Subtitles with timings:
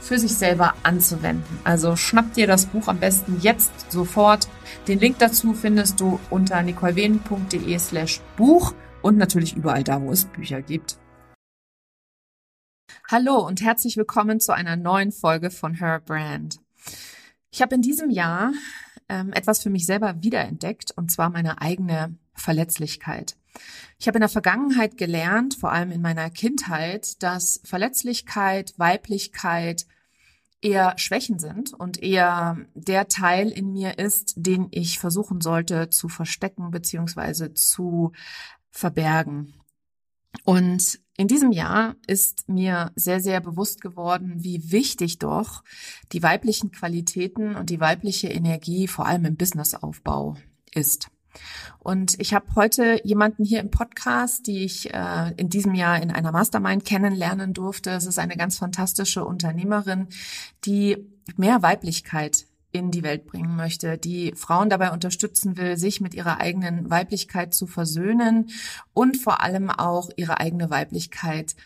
[0.00, 1.58] für sich selber anzuwenden.
[1.64, 4.48] Also schnapp dir das Buch am besten jetzt sofort.
[4.88, 10.24] Den Link dazu findest du unter nicolewenen.de slash Buch und natürlich überall da, wo es
[10.24, 10.98] Bücher gibt.
[13.10, 16.58] Hallo und herzlich willkommen zu einer neuen Folge von Her Brand.
[17.50, 18.52] Ich habe in diesem Jahr
[19.08, 23.36] ähm, etwas für mich selber wiederentdeckt und zwar meine eigene Verletzlichkeit.
[23.98, 29.86] Ich habe in der Vergangenheit gelernt, vor allem in meiner Kindheit, dass Verletzlichkeit, Weiblichkeit
[30.60, 36.08] eher Schwächen sind und eher der Teil in mir ist, den ich versuchen sollte zu
[36.08, 38.12] verstecken beziehungsweise zu
[38.70, 39.54] verbergen.
[40.44, 45.62] Und in diesem Jahr ist mir sehr, sehr bewusst geworden, wie wichtig doch
[46.12, 50.36] die weiblichen Qualitäten und die weibliche Energie vor allem im Businessaufbau
[50.74, 51.08] ist.
[51.78, 56.10] Und ich habe heute jemanden hier im Podcast, die ich äh, in diesem Jahr in
[56.10, 57.90] einer Mastermind kennenlernen durfte.
[57.90, 60.08] Es ist eine ganz fantastische Unternehmerin,
[60.64, 60.96] die
[61.36, 66.40] mehr Weiblichkeit in die Welt bringen möchte, die Frauen dabei unterstützen will, sich mit ihrer
[66.40, 68.50] eigenen Weiblichkeit zu versöhnen
[68.92, 71.56] und vor allem auch ihre eigene Weiblichkeit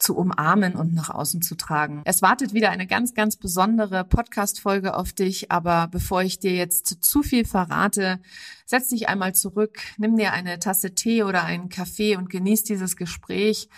[0.00, 2.02] zu umarmen und nach außen zu tragen.
[2.04, 7.04] Es wartet wieder eine ganz, ganz besondere Podcast-Folge auf dich, aber bevor ich dir jetzt
[7.04, 8.18] zu viel verrate,
[8.64, 12.96] setz dich einmal zurück, nimm dir eine Tasse Tee oder einen Kaffee und genieß dieses
[12.96, 13.68] Gespräch,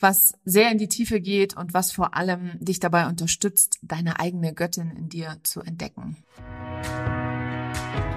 [0.00, 4.54] was sehr in die Tiefe geht und was vor allem dich dabei unterstützt, deine eigene
[4.54, 6.16] Göttin in dir zu entdecken.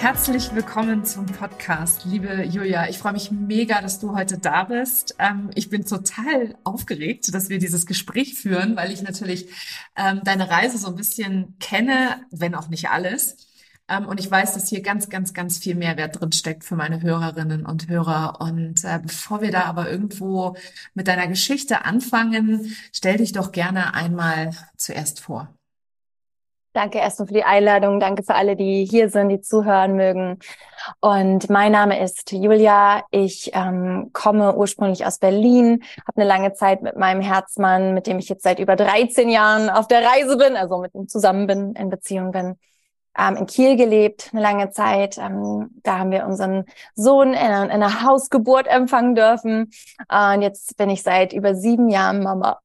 [0.00, 2.88] Herzlich willkommen zum Podcast, liebe Julia.
[2.88, 5.14] Ich freue mich mega, dass du heute da bist.
[5.18, 9.50] Ähm, ich bin total aufgeregt, dass wir dieses Gespräch führen, weil ich natürlich
[9.96, 13.36] ähm, deine Reise so ein bisschen kenne, wenn auch nicht alles.
[13.88, 17.02] Ähm, und ich weiß, dass hier ganz, ganz, ganz viel Mehrwert drin steckt für meine
[17.02, 18.40] Hörerinnen und Hörer.
[18.40, 20.56] Und äh, bevor wir da aber irgendwo
[20.94, 25.59] mit deiner Geschichte anfangen, stell dich doch gerne einmal zuerst vor.
[26.72, 27.98] Danke erstmal für die Einladung.
[27.98, 30.38] Danke für alle, die hier sind, die zuhören mögen.
[31.00, 33.02] Und mein Name ist Julia.
[33.10, 38.20] Ich ähm, komme ursprünglich aus Berlin, habe eine lange Zeit mit meinem Herzmann, mit dem
[38.20, 41.74] ich jetzt seit über 13 Jahren auf der Reise bin, also mit ihm zusammen bin,
[41.74, 42.56] in Beziehung bin,
[43.18, 45.18] ähm, in Kiel gelebt, eine lange Zeit.
[45.18, 46.64] Ähm, da haben wir unseren
[46.94, 49.70] Sohn in einer, in einer Hausgeburt empfangen dürfen.
[50.08, 52.60] Äh, und jetzt bin ich seit über sieben Jahren Mama.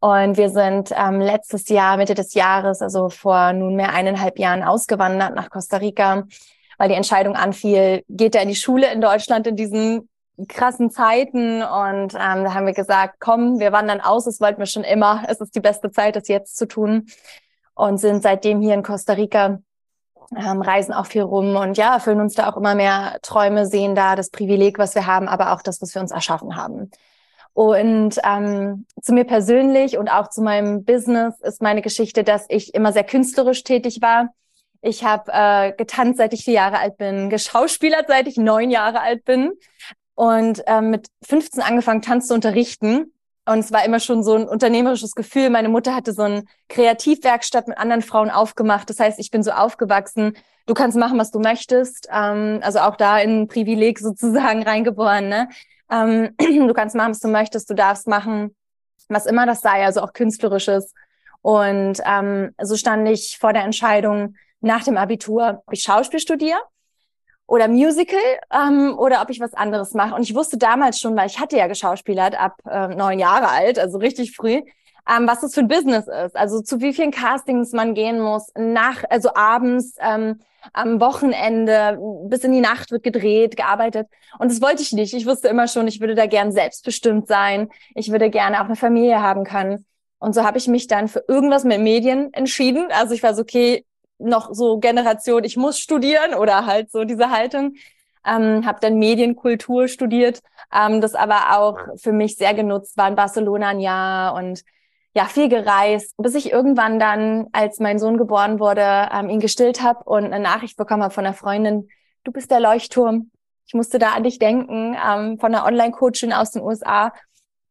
[0.00, 5.34] Und wir sind ähm, letztes Jahr, Mitte des Jahres, also vor nunmehr eineinhalb Jahren ausgewandert
[5.34, 6.24] nach Costa Rica,
[6.78, 10.08] weil die Entscheidung anfiel, geht er in die Schule in Deutschland in diesen
[10.48, 14.66] krassen Zeiten und ähm, da haben wir gesagt, komm, wir wandern aus, das wollten wir
[14.66, 17.08] schon immer, es ist die beste Zeit, das jetzt zu tun
[17.74, 19.60] und sind seitdem hier in Costa Rica
[20.36, 23.94] ähm, reisen auch viel rum und ja, erfüllen uns da auch immer mehr Träume, sehen
[23.94, 26.90] da das Privileg, was wir haben, aber auch das, was wir uns erschaffen haben.
[27.52, 32.74] Und ähm, zu mir persönlich und auch zu meinem Business ist meine Geschichte, dass ich
[32.74, 34.28] immer sehr künstlerisch tätig war.
[34.82, 39.00] Ich habe äh, getanzt, seit ich vier Jahre alt bin, geschauspielert, seit ich neun Jahre
[39.00, 39.52] alt bin
[40.14, 43.12] und äh, mit 15 angefangen, Tanz zu unterrichten
[43.46, 45.50] und es war immer schon so ein unternehmerisches Gefühl.
[45.50, 48.90] Meine Mutter hatte so eine Kreativwerkstatt mit anderen Frauen aufgemacht.
[48.90, 50.36] Das heißt, ich bin so aufgewachsen.
[50.66, 52.08] Du kannst machen, was du möchtest.
[52.12, 55.28] Ähm, also auch da in ein Privileg sozusagen reingeboren.
[55.28, 55.48] Ne?
[55.90, 57.68] Ähm, du kannst machen, was du möchtest.
[57.70, 58.54] Du darfst machen,
[59.08, 60.92] was immer das sei, also auch künstlerisches.
[61.42, 66.60] Und ähm, so stand ich vor der Entscheidung nach dem Abitur, ob ich Schauspiel studiere
[67.50, 68.20] oder Musical
[68.52, 70.14] ähm, oder ob ich was anderes mache.
[70.14, 73.76] Und ich wusste damals schon, weil ich hatte ja geschauspielert ab äh, neun Jahre alt,
[73.76, 74.62] also richtig früh,
[75.10, 76.36] ähm, was das für ein Business ist.
[76.36, 80.38] Also zu wie vielen Castings man gehen muss, nach, also abends, ähm,
[80.72, 81.98] am Wochenende,
[82.28, 84.06] bis in die Nacht wird gedreht, gearbeitet.
[84.38, 85.12] Und das wollte ich nicht.
[85.12, 87.70] Ich wusste immer schon, ich würde da gern selbstbestimmt sein.
[87.96, 89.86] Ich würde gerne auch eine Familie haben können.
[90.20, 92.86] Und so habe ich mich dann für irgendwas mit Medien entschieden.
[92.92, 93.84] Also ich war so, okay,
[94.20, 97.74] noch so Generation, ich muss studieren oder halt so diese Haltung.
[98.26, 100.42] Ähm, habe dann Medienkultur studiert,
[100.74, 104.62] ähm, das aber auch für mich sehr genutzt war in Barcelona ein Jahr und
[105.14, 109.82] ja, viel gereist, bis ich irgendwann dann, als mein Sohn geboren wurde, ähm, ihn gestillt
[109.82, 111.88] habe und eine Nachricht bekommen habe von einer Freundin,
[112.24, 113.30] du bist der Leuchtturm.
[113.66, 117.12] Ich musste da an dich denken, ähm, von einer Online-Coachin aus den USA.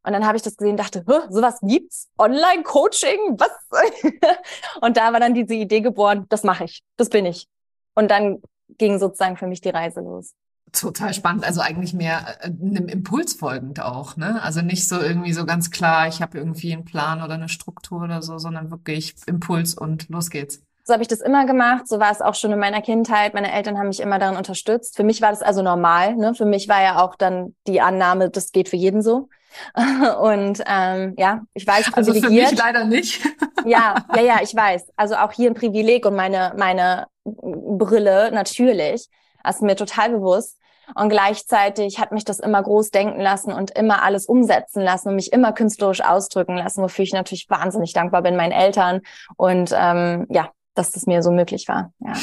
[0.04, 2.08] Und dann habe ich das gesehen, dachte, sowas gibt's?
[2.18, 3.38] Online-Coaching?
[3.38, 3.52] Was?
[4.82, 7.48] und da war dann diese Idee geboren, das mache ich, das bin ich.
[7.96, 8.42] Und dann
[8.78, 10.34] ging sozusagen für mich die Reise los.
[10.72, 14.42] Total spannend, also eigentlich mehr äh, einem Impuls folgend auch, ne?
[14.44, 18.04] Also nicht so irgendwie so ganz klar, ich habe irgendwie einen Plan oder eine Struktur
[18.04, 20.62] oder so, sondern wirklich Impuls und los geht's.
[20.84, 21.88] So habe ich das immer gemacht.
[21.88, 23.34] So war es auch schon in meiner Kindheit.
[23.34, 24.96] Meine Eltern haben mich immer darin unterstützt.
[24.96, 26.16] Für mich war das also normal.
[26.16, 26.34] Ne?
[26.34, 29.30] Für mich war ja auch dann die Annahme, das geht für jeden so.
[30.22, 33.22] Und ähm, ja, ich weiß Also für mich leider nicht.
[33.66, 34.92] ja, ja, ja, ich weiß.
[34.96, 39.08] Also auch hier ein Privileg und meine meine Brille natürlich.
[39.44, 40.58] Das ist mir total bewusst.
[40.96, 45.16] Und gleichzeitig hat mich das immer groß denken lassen und immer alles umsetzen lassen und
[45.16, 49.02] mich immer künstlerisch ausdrücken lassen, wofür ich natürlich wahnsinnig dankbar bin meinen Eltern
[49.38, 51.94] und ähm, ja, dass das mir so möglich war.
[52.00, 52.14] Ja.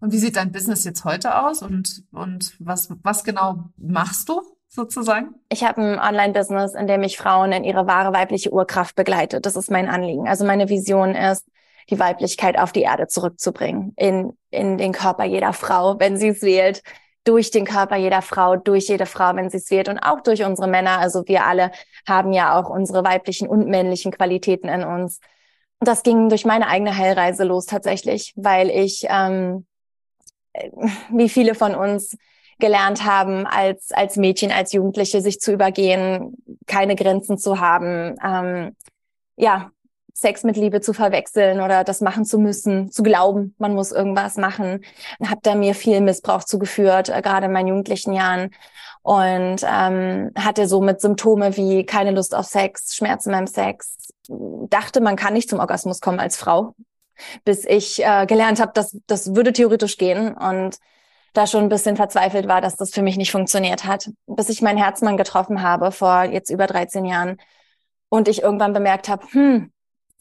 [0.00, 4.40] Und wie sieht dein Business jetzt heute aus und, und was, was genau machst du?
[4.68, 5.34] Sozusagen?
[5.50, 9.40] Ich habe ein Online-Business, in dem ich Frauen in ihre wahre weibliche Urkraft begleite.
[9.40, 10.28] Das ist mein Anliegen.
[10.28, 11.46] Also meine Vision ist,
[11.90, 16.42] die Weiblichkeit auf die Erde zurückzubringen, in, in den Körper jeder Frau, wenn sie es
[16.42, 16.82] wählt,
[17.24, 20.44] durch den Körper jeder Frau, durch jede Frau, wenn sie es wählt und auch durch
[20.44, 20.98] unsere Männer.
[20.98, 21.72] Also wir alle
[22.06, 25.18] haben ja auch unsere weiblichen und männlichen Qualitäten in uns
[25.80, 29.66] das ging durch meine eigene Heilreise los tatsächlich, weil ich, ähm,
[31.10, 32.16] wie viele von uns,
[32.58, 36.36] gelernt haben, als, als Mädchen, als Jugendliche sich zu übergehen,
[36.66, 38.76] keine Grenzen zu haben, ähm,
[39.36, 39.70] ja,
[40.14, 44.36] Sex mit Liebe zu verwechseln oder das machen zu müssen, zu glauben, man muss irgendwas
[44.36, 44.84] machen.
[45.24, 48.50] Habe da mir viel Missbrauch zugeführt, äh, gerade in meinen jugendlichen Jahren.
[49.02, 53.96] Und ähm, hatte so mit Symptome wie keine Lust auf Sex, Schmerzen beim Sex,
[54.28, 56.74] dachte, man kann nicht zum Orgasmus kommen als Frau,
[57.44, 60.78] bis ich äh, gelernt habe, dass das würde theoretisch gehen und
[61.38, 64.60] da schon ein bisschen verzweifelt war, dass das für mich nicht funktioniert hat, bis ich
[64.60, 67.38] meinen Herzmann getroffen habe vor jetzt über 13 Jahren
[68.08, 69.72] und ich irgendwann bemerkt habe, hm,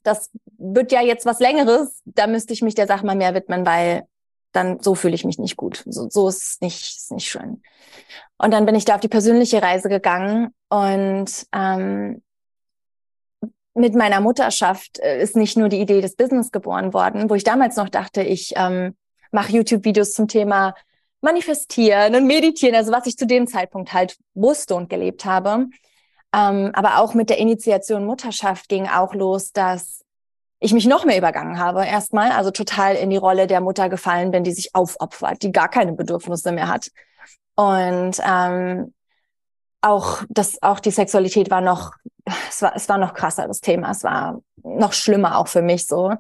[0.04, 3.66] das wird ja jetzt was Längeres, da müsste ich mich der Sache mal mehr widmen,
[3.66, 4.04] weil
[4.52, 5.84] dann so fühle ich mich nicht gut.
[5.86, 7.62] So, so ist es nicht, ist nicht schön.
[8.38, 12.22] Und dann bin ich da auf die persönliche Reise gegangen und ähm,
[13.74, 17.44] mit meiner Mutterschaft äh, ist nicht nur die Idee des Business geboren worden, wo ich
[17.44, 18.96] damals noch dachte, ich ähm,
[19.32, 20.74] mache YouTube-Videos zum Thema
[21.22, 25.68] Manifestieren und Meditieren, also was ich zu dem Zeitpunkt halt wusste und gelebt habe.
[26.34, 30.04] Ähm, aber auch mit der Initiation Mutterschaft ging auch los, dass
[30.60, 34.32] ich mich noch mehr übergangen habe erstmal, also total in die Rolle der Mutter gefallen
[34.32, 36.90] bin, die sich aufopfert, die gar keine Bedürfnisse mehr hat.
[37.56, 38.94] Und ähm,
[39.82, 41.94] auch das, auch die Sexualität war noch,
[42.50, 45.88] es war, es war noch krasser das Thema, es war noch schlimmer auch für mich
[45.88, 46.14] so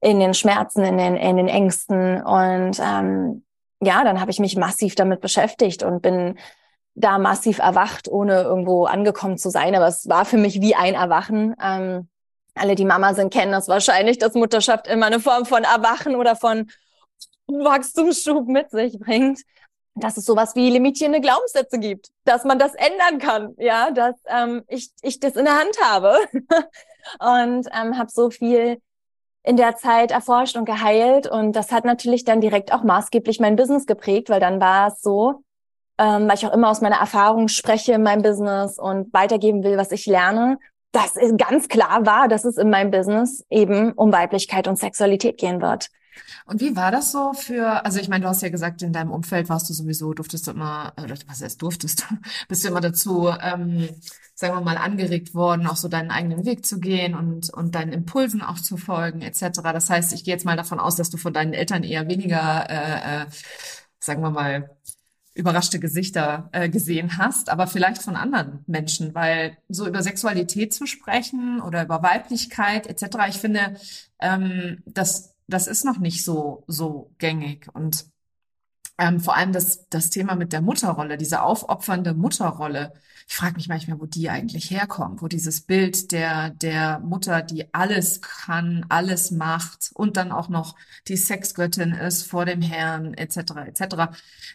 [0.00, 3.44] in den Schmerzen, in den, in den Ängsten und ähm,
[3.80, 6.38] ja, dann habe ich mich massiv damit beschäftigt und bin
[6.94, 9.74] da massiv erwacht, ohne irgendwo angekommen zu sein.
[9.74, 11.54] Aber es war für mich wie ein Erwachen.
[11.62, 12.08] Ähm,
[12.54, 16.34] alle, die Mama sind, kennen das wahrscheinlich, dass Mutterschaft immer eine Form von Erwachen oder
[16.34, 16.68] von
[17.46, 19.40] Wachstumsschub mit sich bringt.
[19.94, 24.62] Dass es sowas wie limitierende Glaubenssätze gibt, dass man das ändern kann, ja, dass ähm,
[24.68, 26.16] ich, ich das in der Hand habe
[27.18, 28.80] und ähm, habe so viel
[29.42, 33.56] in der Zeit erforscht und geheilt und das hat natürlich dann direkt auch maßgeblich mein
[33.56, 35.42] Business geprägt, weil dann war es so,
[35.98, 39.76] ähm, weil ich auch immer aus meiner Erfahrung spreche in meinem Business und weitergeben will,
[39.76, 40.58] was ich lerne,
[40.92, 45.38] dass es ganz klar war, dass es in meinem Business eben um Weiblichkeit und Sexualität
[45.38, 45.88] gehen wird.
[46.46, 49.10] Und wie war das so für, also ich meine, du hast ja gesagt, in deinem
[49.10, 52.06] Umfeld warst du sowieso, durftest du immer, oder was heißt durftest,
[52.48, 53.88] bist du immer dazu, ähm,
[54.34, 57.92] sagen wir mal, angeregt worden, auch so deinen eigenen Weg zu gehen und, und deinen
[57.92, 59.60] Impulsen auch zu folgen, etc.
[59.62, 62.70] Das heißt, ich gehe jetzt mal davon aus, dass du von deinen Eltern eher weniger,
[62.70, 63.26] äh, äh,
[63.98, 64.70] sagen wir mal,
[65.38, 70.84] überraschte Gesichter äh, gesehen hast, aber vielleicht von anderen Menschen, weil so über Sexualität zu
[70.84, 73.18] sprechen oder über Weiblichkeit etc.
[73.28, 73.76] Ich finde,
[74.20, 78.06] ähm, das das ist noch nicht so so gängig und
[78.98, 82.92] ähm, vor allem das das Thema mit der Mutterrolle, diese aufopfernde Mutterrolle
[83.28, 87.72] ich frage mich manchmal, wo die eigentlich herkommt, wo dieses Bild der, der Mutter, die
[87.74, 90.76] alles kann, alles macht und dann auch noch
[91.08, 93.36] die Sexgöttin ist vor dem Herrn, etc.
[93.66, 93.82] etc.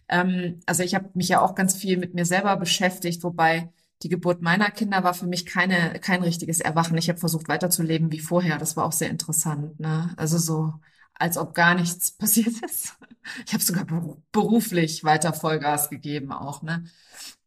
[0.09, 3.71] Ähm, also ich habe mich ja auch ganz viel mit mir selber beschäftigt, wobei
[4.03, 6.98] die Geburt meiner Kinder war für mich keine, kein richtiges Erwachen.
[6.98, 8.57] Ich habe versucht weiterzuleben wie vorher.
[8.57, 9.79] Das war auch sehr interessant.
[9.79, 10.13] Ne?
[10.17, 10.74] Also so,
[11.13, 12.98] als ob gar nichts passiert ist.
[13.45, 13.86] Ich habe sogar
[14.31, 16.62] beruflich weiter Vollgas gegeben auch.
[16.62, 16.83] Ne?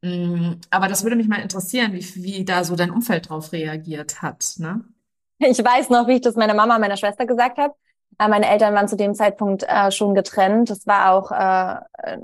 [0.01, 4.23] Mm, aber das würde mich mal interessieren, wie, wie da so dein Umfeld drauf reagiert
[4.23, 4.55] hat.
[4.57, 4.85] Ne?
[5.39, 7.75] Ich weiß noch, wie ich das meiner Mama, meiner Schwester gesagt habe.
[8.19, 10.71] Meine Eltern waren zu dem Zeitpunkt äh, schon getrennt.
[10.71, 11.35] Das war auch äh,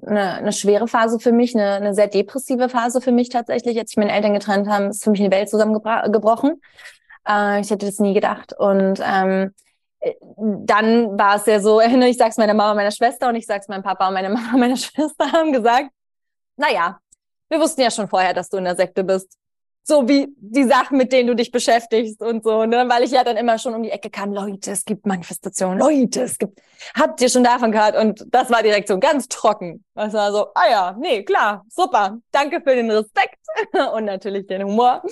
[0.06, 3.78] eine, eine schwere Phase für mich, eine, eine sehr depressive Phase für mich tatsächlich.
[3.78, 6.62] Als ich meine Eltern getrennt haben, ist für mich eine Welt zusammengebrochen.
[7.28, 8.54] Äh, ich hätte das nie gedacht.
[8.58, 9.52] Und ähm,
[10.00, 13.68] äh, dann war es ja so, ich sag's meiner Mama, meiner Schwester und ich sag's
[13.68, 15.90] meinem Papa und meine Mama, meiner Schwester haben gesagt,
[16.56, 16.98] naja,
[17.48, 19.36] wir wussten ja schon vorher, dass du in der Sekte bist.
[19.84, 22.84] So wie die Sachen, mit denen du dich beschäftigst und so, ne?
[22.88, 26.22] Weil ich ja dann immer schon um die Ecke kam, Leute, es gibt Manifestationen, Leute,
[26.22, 26.60] es gibt,
[26.94, 27.96] habt ihr schon davon gehört?
[27.96, 29.84] Und das war direkt so ganz trocken.
[29.94, 33.38] Das war so, ah ja, nee, klar, super, danke für den Respekt
[33.94, 35.02] und natürlich den Humor.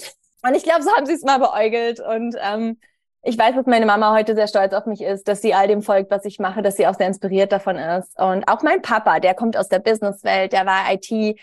[0.42, 2.78] Und ich glaube, so haben sie es mal beäugelt und ähm,
[3.22, 5.82] ich weiß, dass meine Mama heute sehr stolz auf mich ist, dass sie all dem
[5.82, 8.18] folgt, was ich mache, dass sie auch sehr inspiriert davon ist.
[8.18, 11.38] Und auch mein Papa, der kommt aus der Businesswelt, der war IT,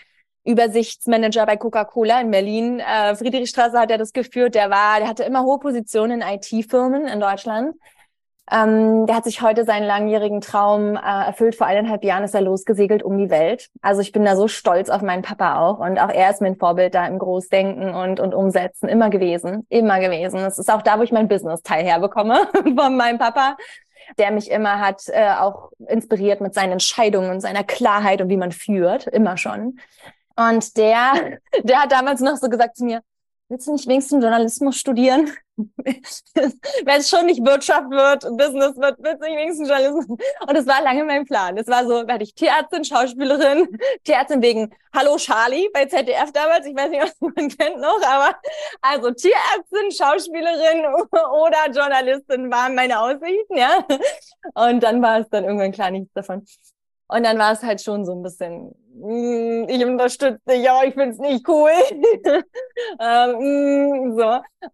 [0.48, 2.80] Übersichtsmanager bei Coca-Cola in Berlin.
[2.80, 4.54] Äh, Friedrichstraße hat er das geführt.
[4.54, 7.74] Der war, der hatte immer hohe Positionen in IT-Firmen in Deutschland.
[8.50, 11.54] Ähm, der hat sich heute seinen langjährigen Traum äh, erfüllt.
[11.54, 13.68] Vor eineinhalb Jahren ist er losgesegelt um die Welt.
[13.82, 15.80] Also ich bin da so stolz auf meinen Papa auch.
[15.80, 19.66] Und auch er ist mein Vorbild da im Großdenken und, und Umsetzen immer gewesen.
[19.68, 20.38] Immer gewesen.
[20.38, 23.56] Das ist auch da, wo ich mein Business-Teil herbekomme von meinem Papa
[24.16, 28.38] der mich immer hat äh, auch inspiriert mit seinen Entscheidungen und seiner Klarheit und wie
[28.38, 29.78] man führt, immer schon.
[30.38, 33.02] Und der, der hat damals noch so gesagt zu mir,
[33.48, 35.32] willst du nicht wenigstens Journalismus studieren?
[35.56, 40.06] Wenn es schon nicht Wirtschaft wird, Business wird, willst du nicht wenigstens Journalismus?
[40.06, 41.56] Und es war lange mein Plan.
[41.56, 43.66] Es war so, werde ich Tierärztin, Schauspielerin,
[44.04, 46.66] Tierärztin wegen Hallo Charlie bei ZDF damals.
[46.66, 48.36] Ich weiß nicht, was man kennt noch, aber
[48.80, 53.84] also Tierärztin, Schauspielerin oder Journalistin waren meine Aussichten, ja.
[54.54, 56.46] Und dann war es dann irgendwann klar nichts davon.
[57.08, 60.92] Und dann war es halt schon so ein bisschen, mm, ich unterstütze dich, ja, ich
[60.92, 61.70] finde es nicht cool.
[63.00, 64.24] ähm, mm, so.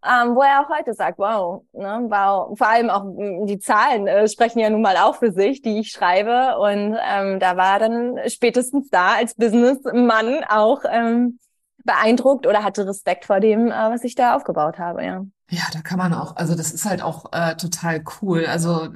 [0.05, 2.59] Ähm, wo er auch heute sagt, wow, ne, wow.
[2.59, 5.79] Vor allem auch mm, die Zahlen äh, sprechen ja nun mal auch für sich, die
[5.79, 6.59] ich schreibe.
[6.59, 11.39] Und ähm, da war dann spätestens da als Businessmann auch ähm,
[11.85, 15.25] beeindruckt oder hatte Respekt vor dem, äh, was ich da aufgebaut habe, ja.
[15.51, 18.47] Ja, da kann man auch, also das ist halt auch äh, total cool.
[18.47, 18.89] Also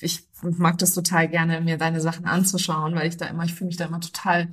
[0.00, 3.68] ich mag das total gerne, mir deine Sachen anzuschauen, weil ich da immer, ich fühle
[3.68, 4.48] mich da immer total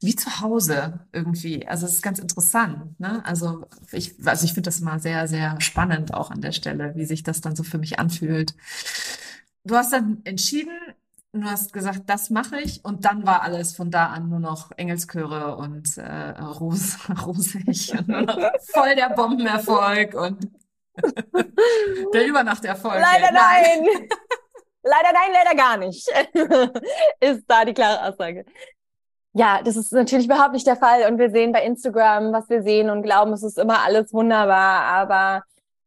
[0.00, 1.68] wie zu Hause irgendwie.
[1.68, 2.98] Also es ist ganz interessant.
[2.98, 3.22] Ne?
[3.26, 7.04] Also ich, also ich finde das immer sehr, sehr spannend auch an der Stelle, wie
[7.04, 8.54] sich das dann so für mich anfühlt.
[9.64, 10.72] Du hast dann entschieden,
[11.32, 14.70] du hast gesagt, das mache ich und dann war alles von da an nur noch
[14.76, 16.96] Engelschöre und äh, ros
[17.26, 18.38] rosig und nur noch
[18.72, 20.48] voll der Bombenerfolg und
[22.14, 23.00] der Übernachterfolg.
[23.00, 23.82] Leider nein.
[23.82, 24.08] nein.
[24.82, 26.08] leider nein, leider gar nicht.
[27.20, 28.44] ist da die klare Aussage.
[29.32, 31.10] Ja, das ist natürlich überhaupt nicht der Fall.
[31.10, 34.82] Und wir sehen bei Instagram, was wir sehen und glauben, es ist immer alles wunderbar.
[34.82, 35.44] Aber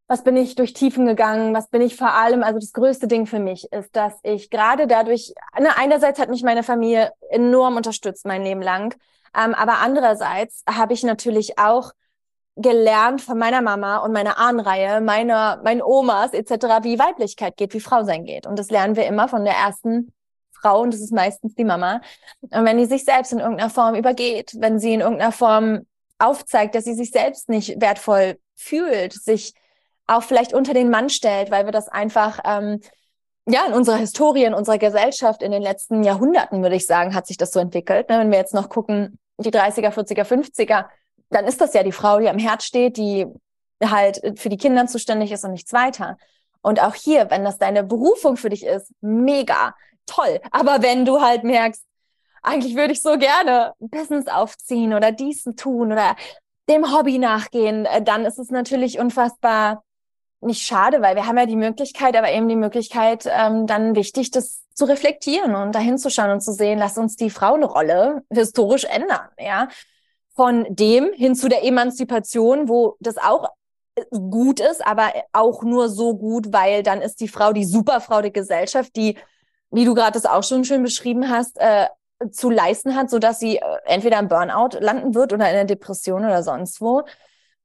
[0.08, 1.54] was bin ich durch Tiefen gegangen?
[1.54, 2.44] Was bin ich vor allem?
[2.44, 6.44] Also das größte Ding für mich ist, dass ich gerade dadurch, ne, einerseits hat mich
[6.44, 8.96] meine Familie enorm unterstützt mein Leben lang.
[9.36, 11.92] Ähm, aber andererseits habe ich natürlich auch
[12.56, 17.80] gelernt von meiner Mama und meiner Ahnenreihe, meiner, meinen Omas etc., wie Weiblichkeit geht, wie
[17.80, 18.46] Frau sein geht.
[18.46, 20.14] Und das lernen wir immer von der ersten
[20.52, 22.02] Frau und das ist meistens die Mama.
[22.42, 25.86] Und wenn die sich selbst in irgendeiner Form übergeht, wenn sie in irgendeiner Form
[26.20, 29.54] aufzeigt, dass sie sich selbst nicht wertvoll fühlt, sich
[30.06, 32.82] auch vielleicht unter den Mann stellt, weil wir das einfach ähm,
[33.48, 37.28] ja in unserer Historie, in unserer Gesellschaft in den letzten Jahrhunderten, würde ich sagen, hat
[37.28, 38.10] sich das so entwickelt.
[38.10, 38.20] Ne?
[38.20, 40.86] Wenn wir jetzt noch gucken, die 30er, 40er, 50er,
[41.30, 43.28] dann ist das ja die Frau, die am Herd steht, die
[43.84, 46.18] halt für die Kinder zuständig ist und nichts weiter.
[46.62, 49.76] Und auch hier, wenn das deine Berufung für dich ist, mega
[50.06, 50.40] toll.
[50.52, 51.84] Aber wenn du halt merkst,
[52.42, 56.16] eigentlich würde ich so gerne Business aufziehen oder dies tun oder
[56.70, 59.84] dem Hobby nachgehen, äh, dann ist es natürlich unfassbar
[60.42, 64.32] nicht schade, weil wir haben ja die Möglichkeit, aber eben die Möglichkeit, ähm, dann wichtig,
[64.32, 68.86] das zu reflektieren und dahin zu schauen und zu sehen, lass uns die Frauenrolle historisch
[68.86, 69.70] ändern, ja
[70.36, 73.50] von dem hin zu der Emanzipation, wo das auch
[73.96, 78.22] äh, gut ist, aber auch nur so gut, weil dann ist die Frau die Superfrau
[78.22, 79.18] der Gesellschaft, die,
[79.72, 81.88] wie du gerade das auch schon schön beschrieben hast, äh,
[82.32, 85.66] zu leisten hat, so dass sie äh, entweder im Burnout landen wird oder in der
[85.66, 87.04] Depression oder sonst wo.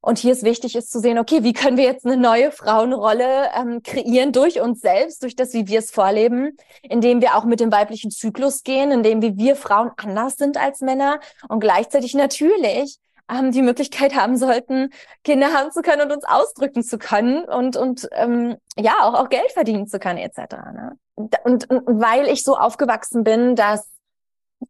[0.00, 3.50] Und hier ist wichtig, ist zu sehen, okay, wie können wir jetzt eine neue Frauenrolle
[3.54, 7.58] ähm, kreieren durch uns selbst, durch das, wie wir es vorleben, indem wir auch mit
[7.58, 12.98] dem weiblichen Zyklus gehen, indem wir, wir Frauen anders sind als Männer und gleichzeitig natürlich
[13.28, 14.90] ähm, die Möglichkeit haben sollten,
[15.24, 19.28] Kinder haben zu können und uns ausdrücken zu können und, und ähm, ja, auch, auch
[19.28, 20.38] Geld verdienen zu können, etc.
[20.74, 20.98] Ne?
[21.14, 23.90] Und, und, und weil ich so aufgewachsen bin, dass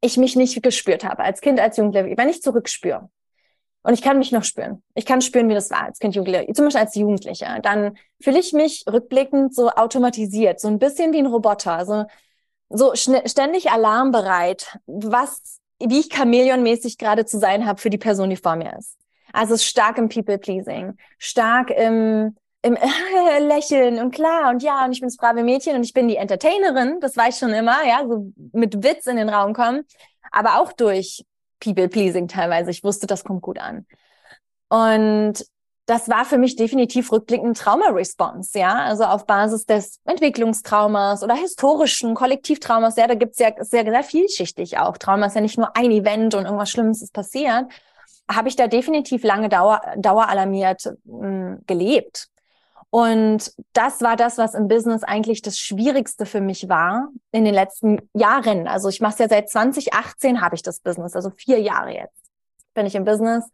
[0.01, 3.09] ich mich nicht gespürt habe, als Kind, als Jugendliche, wenn ich zurückspüre,
[3.89, 4.83] und ich kann mich noch spüren.
[4.95, 7.47] Ich kann spüren, wie das war als Kind, Jugendliche, zum Beispiel als Jugendliche.
[7.63, 12.05] Dann fühle ich mich rückblickend so automatisiert, so ein bisschen wie ein Roboter, so,
[12.69, 18.37] so ständig alarmbereit, was, wie ich Chamäleonmäßig gerade zu sein habe für die Person, die
[18.37, 18.99] vor mir ist.
[19.33, 22.77] Also stark im People-Pleasing, stark im, im
[23.41, 26.17] Lächeln und klar und ja, und ich bin das brave Mädchen und ich bin die
[26.17, 29.87] Entertainerin, das weiß ich schon immer, ja, so mit Witz in den Raum kommen,
[30.31, 31.25] aber auch durch
[31.61, 32.71] People-Pleasing teilweise.
[32.71, 33.87] Ich wusste, das kommt gut an.
[34.69, 35.45] Und
[35.89, 38.75] das war für mich definitiv rückblickend Trauma-Response, ja.
[38.77, 44.79] Also auf Basis des Entwicklungstraumas oder historischen Kollektivtraumas, ja, da gibt's ja sehr, sehr vielschichtig
[44.79, 44.99] auch.
[44.99, 47.65] Trauma ist ja nicht nur ein Event und irgendwas Schlimmes ist passiert.
[48.31, 52.29] Habe ich da definitiv lange Dauer, daueralarmiert mh, hm, gelebt.
[52.91, 57.53] Und das war das, was im Business eigentlich das Schwierigste für mich war in den
[57.53, 58.67] letzten Jahren.
[58.67, 62.29] Also ich mache es ja seit 2018 habe ich das Business, also vier Jahre jetzt
[62.79, 63.45] bin ich im Business.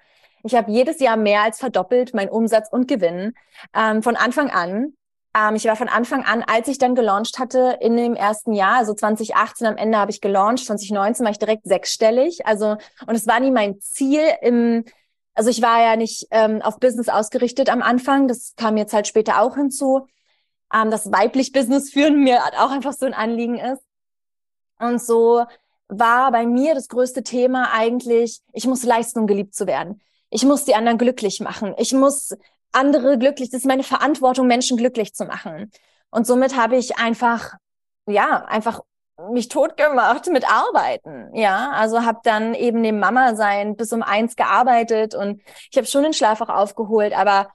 [0.44, 3.35] Ich habe jedes Jahr mehr als verdoppelt mein Umsatz und Gewinn
[3.75, 4.92] ähm, von Anfang an.
[5.35, 8.77] Ähm, ich war von Anfang an, als ich dann gelauncht hatte in dem ersten Jahr,
[8.77, 12.47] also 2018 am Ende habe ich gelauncht, 2019 war ich direkt sechsstellig.
[12.47, 14.85] Also und es war nie mein Ziel im
[15.35, 19.07] also ich war ja nicht ähm, auf Business ausgerichtet am Anfang, das kam jetzt halt
[19.07, 20.07] später auch hinzu,
[20.73, 23.83] ähm, dass weiblich Business führen mir auch einfach so ein Anliegen ist.
[24.79, 25.44] Und so
[25.88, 30.01] war bei mir das größte Thema eigentlich, ich muss leisten, um geliebt zu werden.
[30.31, 31.75] ich muss die anderen glücklich machen.
[31.79, 32.35] Ich muss
[32.73, 35.70] andere glücklich, das ist meine Verantwortung, Menschen glücklich zu machen.
[36.11, 37.55] Und somit habe ich einfach,
[38.07, 38.81] ja, einfach
[39.31, 41.35] mich tot gemacht mit Arbeiten.
[41.35, 45.87] Ja, also habe dann eben dem Mama sein bis um eins gearbeitet und ich habe
[45.87, 47.48] schon den Schlaf auch aufgeholt, aber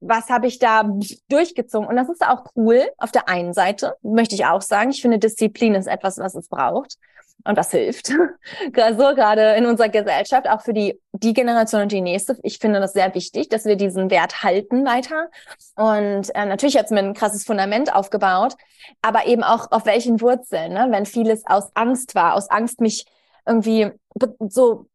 [0.00, 0.90] was habe ich da
[1.28, 1.88] durchgezogen?
[1.88, 4.90] Und das ist auch cool auf der einen Seite, möchte ich auch sagen.
[4.90, 6.96] Ich finde, Disziplin ist etwas, was es braucht
[7.44, 8.08] und was hilft.
[8.08, 12.38] so gerade in unserer Gesellschaft, auch für die, die Generation und die nächste.
[12.42, 15.28] Ich finde das sehr wichtig, dass wir diesen Wert halten weiter.
[15.76, 18.54] Und äh, natürlich jetzt mit ein krasses Fundament aufgebaut,
[19.02, 20.86] aber eben auch auf welchen Wurzeln, ne?
[20.90, 23.04] wenn vieles aus Angst war, aus Angst, mich
[23.46, 23.90] irgendwie
[24.48, 24.86] so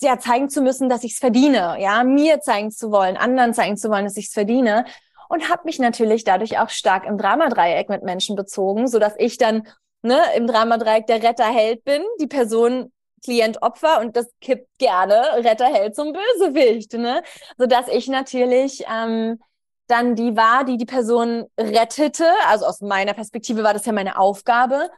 [0.00, 3.78] ja, zeigen zu müssen, dass ich es verdiene, ja, mir zeigen zu wollen, anderen zeigen
[3.78, 4.84] zu wollen, dass ich es verdiene
[5.28, 9.38] und habe mich natürlich dadurch auch stark im Dramadreieck mit Menschen bezogen, so dass ich
[9.38, 9.66] dann
[10.02, 12.92] ne, im Dramadreieck der Retterheld bin, die Person
[13.24, 17.22] Klient Opfer und das kippt gerne Retterheld zum Bösewicht, ne,
[17.56, 19.40] so dass ich natürlich ähm,
[19.88, 22.26] dann die war, die die Person rettete.
[22.46, 24.90] Also aus meiner Perspektive war das ja meine Aufgabe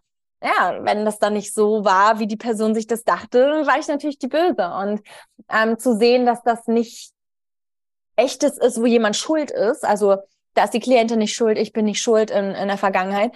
[0.42, 3.88] ja, wenn das dann nicht so war, wie die Person sich das dachte, war ich
[3.88, 4.72] natürlich die Böse.
[4.72, 5.02] Und
[5.50, 7.12] ähm, zu sehen, dass das nicht
[8.16, 10.16] echtes ist, wo jemand schuld ist, also
[10.54, 13.32] da ist die Klientin nicht schuld, ich bin nicht schuld in, in der Vergangenheit,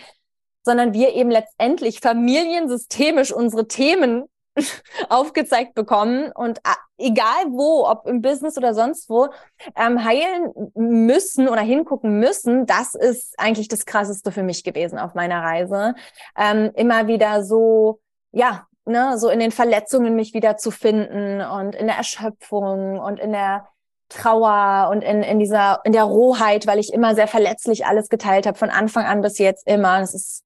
[0.65, 4.25] sondern wir eben letztendlich familiensystemisch unsere Themen
[5.09, 9.29] aufgezeigt bekommen und äh, egal wo, ob im Business oder sonst wo,
[9.77, 15.15] ähm, heilen müssen oder hingucken müssen, das ist eigentlich das Krasseste für mich gewesen auf
[15.15, 15.95] meiner Reise.
[16.39, 18.01] Ähm, immer wieder so,
[18.33, 23.19] ja, ne, so in den Verletzungen mich wieder zu finden und in der Erschöpfung und
[23.19, 23.69] in der
[24.09, 28.47] Trauer und in, in dieser, in der Rohheit, weil ich immer sehr verletzlich alles geteilt
[28.47, 29.99] habe, von Anfang an bis jetzt immer.
[30.01, 30.44] Das ist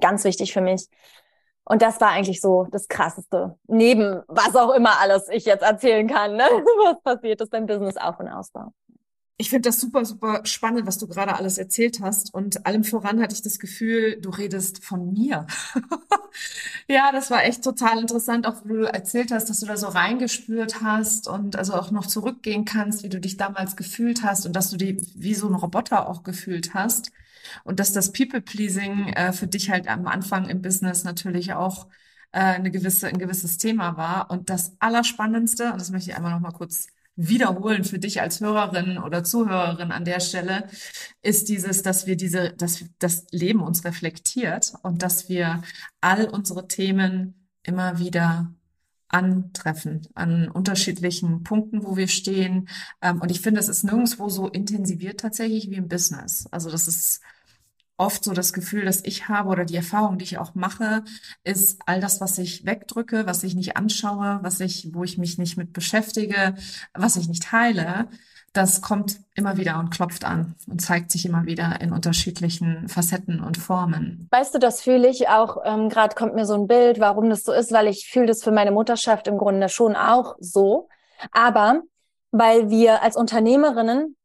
[0.00, 0.88] ganz wichtig für mich.
[1.64, 3.58] Und das war eigentlich so das Krasseste.
[3.66, 6.44] Neben was auch immer alles ich jetzt erzählen kann, ne?
[6.84, 8.72] was passiert ist beim Business Auf- und Ausbau.
[9.36, 12.32] Ich finde das super, super spannend, was du gerade alles erzählt hast.
[12.32, 15.46] Und allem voran hatte ich das Gefühl, du redest von mir.
[16.88, 19.88] ja, das war echt total interessant, auch wo du erzählt hast, dass du da so
[19.88, 24.54] reingespürt hast und also auch noch zurückgehen kannst, wie du dich damals gefühlt hast und
[24.56, 27.12] dass du dich wie so ein Roboter auch gefühlt hast.
[27.64, 31.86] Und dass das People-Pleasing äh, für dich halt am Anfang im Business natürlich auch
[32.32, 34.30] äh, eine gewisse, ein gewisses Thema war.
[34.30, 38.40] Und das Allerspannendste, und das möchte ich einmal noch mal kurz wiederholen für dich als
[38.40, 40.68] Hörerin oder Zuhörerin an der Stelle,
[41.20, 45.62] ist dieses, dass wir diese, dass das Leben uns reflektiert und dass wir
[46.00, 48.54] all unsere Themen immer wieder
[49.08, 52.68] antreffen an unterschiedlichen Punkten, wo wir stehen.
[53.02, 56.46] Ähm, und ich finde, es ist nirgendwo so intensiviert tatsächlich wie im Business.
[56.50, 57.20] Also das ist
[57.98, 61.04] oft so das Gefühl, dass ich habe oder die Erfahrung, die ich auch mache,
[61.44, 65.36] ist all das, was ich wegdrücke, was ich nicht anschaue, was ich, wo ich mich
[65.36, 66.54] nicht mit beschäftige,
[66.94, 68.08] was ich nicht heile,
[68.52, 73.40] das kommt immer wieder und klopft an und zeigt sich immer wieder in unterschiedlichen Facetten
[73.40, 74.26] und Formen.
[74.30, 77.44] Weißt du, das fühle ich auch, ähm, gerade kommt mir so ein Bild, warum das
[77.44, 80.88] so ist, weil ich fühle das für meine Mutterschaft im Grunde schon auch so.
[81.30, 81.82] Aber
[82.30, 84.16] weil wir als Unternehmerinnen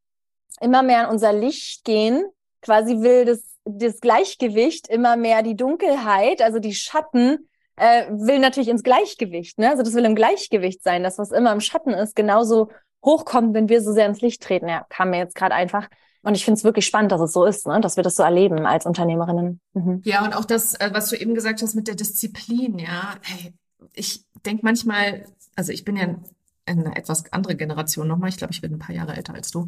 [0.61, 2.25] immer mehr in unser Licht gehen,
[2.61, 8.69] quasi will das das Gleichgewicht immer mehr die Dunkelheit, also die Schatten, äh, will natürlich
[8.69, 9.57] ins Gleichgewicht.
[9.57, 9.69] Ne?
[9.69, 11.03] Also das will im Gleichgewicht sein.
[11.03, 12.69] Das, was immer im Schatten ist, genauso
[13.03, 14.67] hochkommt, wenn wir so sehr ins Licht treten.
[14.67, 15.89] Ja, kam mir jetzt gerade einfach.
[16.21, 17.81] Und ich finde es wirklich spannend, dass es so ist, ne?
[17.81, 19.59] dass wir das so erleben als Unternehmerinnen.
[19.73, 20.01] Mhm.
[20.05, 23.15] Ja, und auch das, äh, was du eben gesagt hast mit der Disziplin, ja.
[23.21, 23.53] Hey,
[23.93, 26.15] ich denke manchmal, also ich bin ja
[26.65, 28.29] eine etwas andere Generation nochmal.
[28.29, 29.67] Ich glaube, ich bin ein paar Jahre älter als du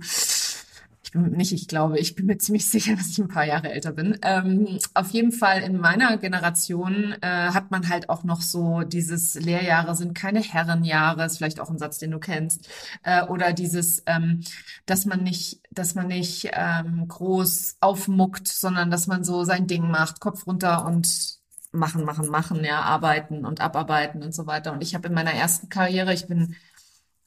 [1.05, 3.71] ich bin nicht, ich glaube, ich bin mir ziemlich sicher, dass ich ein paar Jahre
[3.71, 4.17] älter bin.
[4.23, 9.35] Ähm, auf jeden Fall in meiner Generation äh, hat man halt auch noch so dieses
[9.35, 12.67] Lehrjahre sind keine Herrenjahre, ist vielleicht auch ein Satz, den du kennst,
[13.03, 14.41] äh, oder dieses, ähm,
[14.87, 19.89] dass man nicht, dass man nicht ähm, groß aufmuckt, sondern dass man so sein Ding
[19.91, 21.37] macht, Kopf runter und
[21.71, 24.73] machen, machen, machen, ja, arbeiten und abarbeiten und so weiter.
[24.73, 26.55] Und ich habe in meiner ersten Karriere, ich bin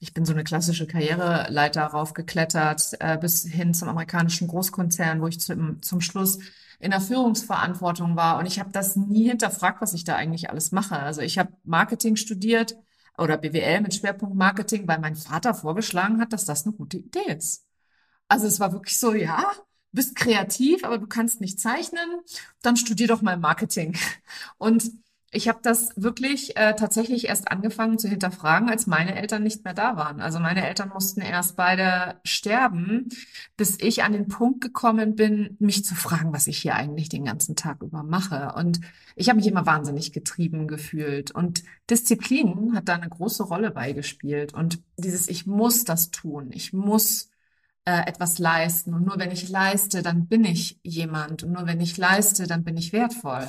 [0.01, 5.41] ich bin so eine klassische Karriereleiter raufgeklettert, äh, bis hin zum amerikanischen Großkonzern, wo ich
[5.41, 6.39] zum, zum Schluss
[6.79, 8.39] in der Führungsverantwortung war.
[8.39, 10.99] Und ich habe das nie hinterfragt, was ich da eigentlich alles mache.
[10.99, 12.77] Also ich habe Marketing studiert
[13.17, 17.33] oder BWL mit Schwerpunkt Marketing, weil mein Vater vorgeschlagen hat, dass das eine gute Idee
[17.37, 17.67] ist.
[18.29, 19.51] Also es war wirklich so, ja,
[19.91, 22.21] bist kreativ, aber du kannst nicht zeichnen,
[22.63, 23.97] dann studier doch mal Marketing.
[24.59, 24.93] Und
[25.31, 29.75] ich habe das wirklich äh, tatsächlich erst angefangen zu hinterfragen, als meine Eltern nicht mehr
[29.75, 30.21] da waren.
[30.21, 33.11] Also meine Eltern mussten erst beide sterben,
[33.57, 37.27] bis ich an den Punkt gekommen bin, mich zu fragen, was ich hier eigentlich den
[37.27, 38.55] ganzen Tag über mache.
[38.57, 38.81] Und
[39.17, 41.31] ich habe mich immer wahnsinnig getrieben gefühlt.
[41.31, 44.55] Und Disziplin hat da eine große Rolle beigespielt.
[44.55, 47.29] Und dieses, ich muss das tun, ich muss
[47.85, 48.95] äh, etwas leisten.
[48.95, 51.43] Und nur wenn ich leiste, dann bin ich jemand.
[51.43, 53.47] Und nur wenn ich leiste, dann bin ich wertvoll.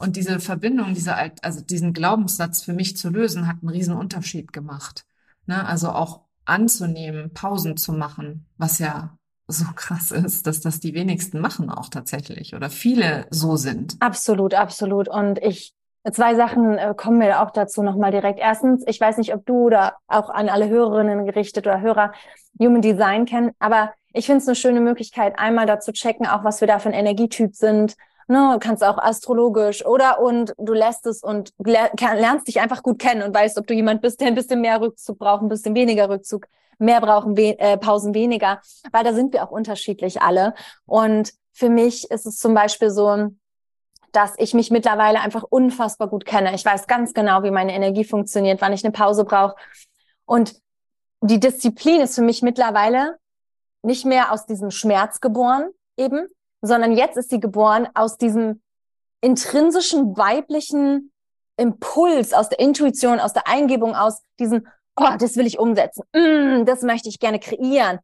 [0.00, 4.52] Und diese Verbindung, diese, also diesen Glaubenssatz für mich zu lösen, hat einen riesen Unterschied
[4.52, 5.04] gemacht.
[5.46, 5.66] Ne?
[5.66, 11.40] Also auch anzunehmen, Pausen zu machen, was ja so krass ist, dass das die wenigsten
[11.40, 13.96] machen auch tatsächlich oder viele so sind.
[14.00, 15.08] Absolut, absolut.
[15.08, 15.74] Und ich
[16.12, 18.38] Zwei Sachen äh, kommen mir auch dazu nochmal direkt.
[18.38, 22.12] Erstens, ich weiß nicht, ob du oder auch an alle Hörerinnen gerichtet oder Hörer
[22.58, 26.62] Human Design kennen, aber ich finde es eine schöne Möglichkeit, einmal dazu checken, auch was
[26.62, 27.96] wir da für ein Energietyp sind,
[28.30, 33.22] ne, kannst auch astrologisch oder und du lässt es und lernst dich einfach gut kennen
[33.22, 36.08] und weißt, ob du jemand bist, der ein bisschen mehr Rückzug braucht, ein bisschen weniger
[36.08, 36.46] Rückzug,
[36.78, 38.60] mehr brauchen, we äh, Pausen weniger,
[38.92, 40.54] weil da sind wir auch unterschiedlich alle.
[40.86, 43.28] Und für mich ist es zum Beispiel so,
[44.12, 46.54] dass ich mich mittlerweile einfach unfassbar gut kenne.
[46.54, 49.56] Ich weiß ganz genau, wie meine Energie funktioniert, wann ich eine Pause brauche.
[50.24, 50.54] Und
[51.20, 53.18] die Disziplin ist für mich mittlerweile
[53.82, 56.28] nicht mehr aus diesem Schmerz geboren, eben,
[56.62, 58.60] sondern jetzt ist sie geboren aus diesem
[59.20, 61.12] intrinsischen weiblichen
[61.56, 66.64] Impuls, aus der Intuition, aus der Eingebung, aus diesem, oh, das will ich umsetzen, mm,
[66.64, 67.98] das möchte ich gerne kreieren,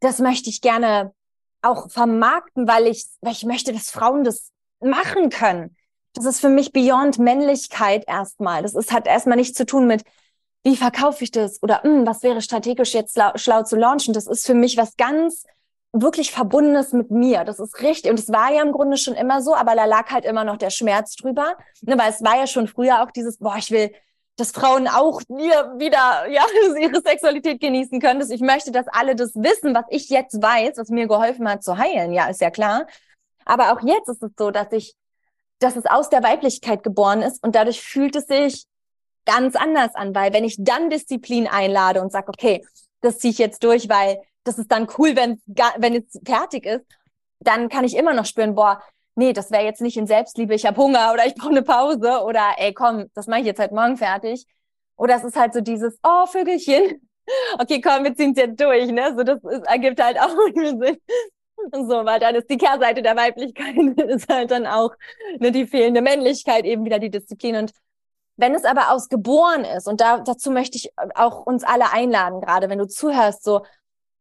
[0.00, 1.12] das möchte ich gerne
[1.62, 5.76] auch vermarkten, weil ich, weil ich möchte, dass Frauen das machen können.
[6.14, 8.62] Das ist für mich beyond Männlichkeit erstmal.
[8.62, 10.04] Das ist, hat erstmal nichts zu tun mit,
[10.62, 14.14] wie verkaufe ich das oder mm, was wäre strategisch jetzt schlau zu launchen.
[14.14, 15.44] Das ist für mich was ganz
[15.92, 17.44] wirklich Verbundenes mit mir.
[17.44, 18.10] Das ist richtig.
[18.10, 20.56] Und es war ja im Grunde schon immer so, aber da lag halt immer noch
[20.56, 21.56] der Schmerz drüber.
[21.82, 23.90] Ne, weil es war ja schon früher auch dieses, boah, ich will,
[24.36, 26.44] dass Frauen auch mir wieder, ja,
[26.80, 28.24] ihre Sexualität genießen können.
[28.30, 31.76] Ich möchte, dass alle das wissen, was ich jetzt weiß, was mir geholfen hat zu
[31.76, 32.12] heilen.
[32.12, 32.86] Ja, ist ja klar.
[33.44, 34.94] Aber auch jetzt ist es so, dass ich,
[35.58, 38.66] dass es aus der Weiblichkeit geboren ist und dadurch fühlt es sich
[39.26, 42.64] ganz anders an, weil wenn ich dann Disziplin einlade und sage, okay,
[43.00, 45.40] das ziehe ich jetzt durch, weil das ist dann cool, wenn,
[45.78, 46.84] wenn es fertig ist,
[47.40, 48.82] dann kann ich immer noch spüren, boah,
[49.14, 52.22] nee, das wäre jetzt nicht in Selbstliebe, ich habe Hunger oder ich brauche eine Pause
[52.24, 54.46] oder ey, komm, das mache ich jetzt halt morgen fertig.
[54.96, 57.08] Oder es ist halt so dieses, oh, Vögelchen,
[57.58, 59.14] okay, komm, wir ziehen es jetzt durch, ne?
[59.16, 60.98] So, das ist, ergibt halt auch Sinn.
[61.72, 63.76] So, weil dann ist die Kehrseite der Weiblichkeit,
[64.08, 64.92] ist halt dann auch
[65.38, 67.56] ne, die fehlende Männlichkeit, eben wieder die Disziplin.
[67.56, 67.72] Und
[68.36, 72.70] wenn es aber ausgeboren ist, und da, dazu möchte ich auch uns alle einladen, gerade
[72.70, 73.62] wenn du zuhörst, so,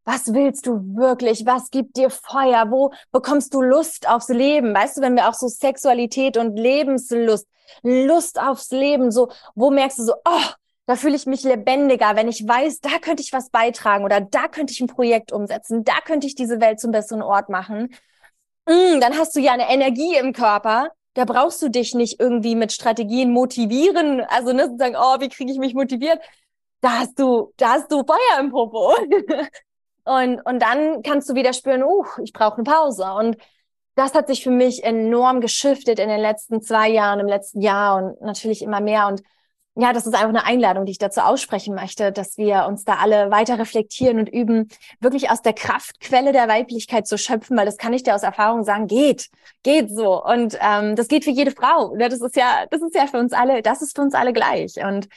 [0.05, 1.45] was willst du wirklich?
[1.45, 2.71] Was gibt dir Feuer?
[2.71, 4.73] Wo bekommst du Lust aufs Leben?
[4.73, 7.47] Weißt du, wenn wir auch so Sexualität und Lebenslust,
[7.83, 10.49] Lust aufs Leben, so, wo merkst du so, oh,
[10.87, 14.47] da fühle ich mich lebendiger, wenn ich weiß, da könnte ich was beitragen oder da
[14.47, 17.93] könnte ich ein Projekt umsetzen, da könnte ich diese Welt zum besseren Ort machen.
[18.65, 22.55] Mm, dann hast du ja eine Energie im Körper, da brauchst du dich nicht irgendwie
[22.55, 26.19] mit Strategien motivieren, also ne, sagen, oh, wie kriege ich mich motiviert?
[26.81, 28.95] Da hast du, da hast du Feuer im Popo.
[30.09, 33.05] und, und dann kannst du wieder spüren, uh, ich brauche eine Pause.
[33.13, 33.37] Und
[33.95, 37.97] das hat sich für mich enorm geschiftet in den letzten zwei Jahren, im letzten Jahr
[37.97, 39.07] und natürlich immer mehr.
[39.07, 39.21] Und
[39.75, 42.95] ja, das ist einfach eine Einladung, die ich dazu aussprechen möchte, dass wir uns da
[42.95, 44.69] alle weiter reflektieren und üben,
[44.99, 48.63] wirklich aus der Kraftquelle der Weiblichkeit zu schöpfen, weil das kann ich dir aus Erfahrung
[48.63, 49.29] sagen, geht,
[49.61, 50.23] geht so.
[50.23, 51.95] Und ähm, das geht für jede Frau.
[51.97, 54.83] Das ist ja, das ist ja für uns alle, das ist für uns alle gleich.
[54.83, 55.07] Und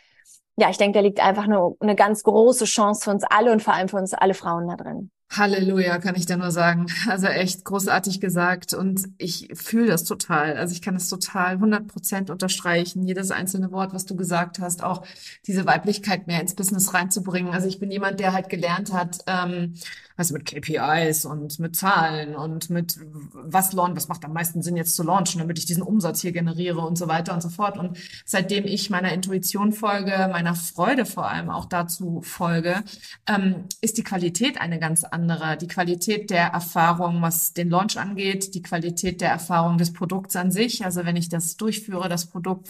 [0.63, 3.65] ja, ich denke, da liegt einfach eine, eine ganz große Chance für uns alle und
[3.65, 5.11] vor allem für uns alle Frauen da drin.
[5.37, 6.87] Halleluja, kann ich da nur sagen.
[7.09, 10.57] Also echt großartig gesagt und ich fühle das total.
[10.57, 13.07] Also ich kann das total 100 Prozent unterstreichen.
[13.07, 15.05] Jedes einzelne Wort, was du gesagt hast, auch
[15.47, 17.53] diese Weiblichkeit mehr ins Business reinzubringen.
[17.53, 19.75] Also ich bin jemand, der halt gelernt hat, ähm,
[20.17, 22.99] also mit KPIs und mit Zahlen und mit
[23.33, 26.33] was launch, was macht am meisten Sinn jetzt zu launchen, damit ich diesen Umsatz hier
[26.33, 27.79] generiere und so weiter und so fort.
[27.79, 32.83] Und seitdem ich meiner Intuition folge, meiner Freude vor allem auch dazu folge,
[33.27, 35.57] ähm, ist die Qualität eine ganz andere andere.
[35.57, 40.51] Die Qualität der Erfahrung, was den Launch angeht, die Qualität der Erfahrung des Produkts an
[40.51, 40.85] sich.
[40.85, 42.69] Also wenn ich das durchführe, das Produkt,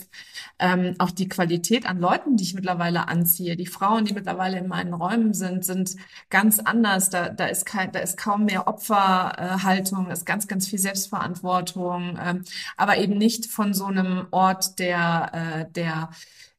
[0.58, 3.56] ähm, auch die Qualität an Leuten, die ich mittlerweile anziehe.
[3.56, 5.96] Die Frauen, die mittlerweile in meinen Räumen sind, sind
[6.28, 7.08] ganz anders.
[7.08, 12.44] Da, da ist kein, da ist kaum mehr Opferhaltung, ist ganz, ganz viel Selbstverantwortung, ähm,
[12.76, 16.10] aber eben nicht von so einem Ort der, äh, der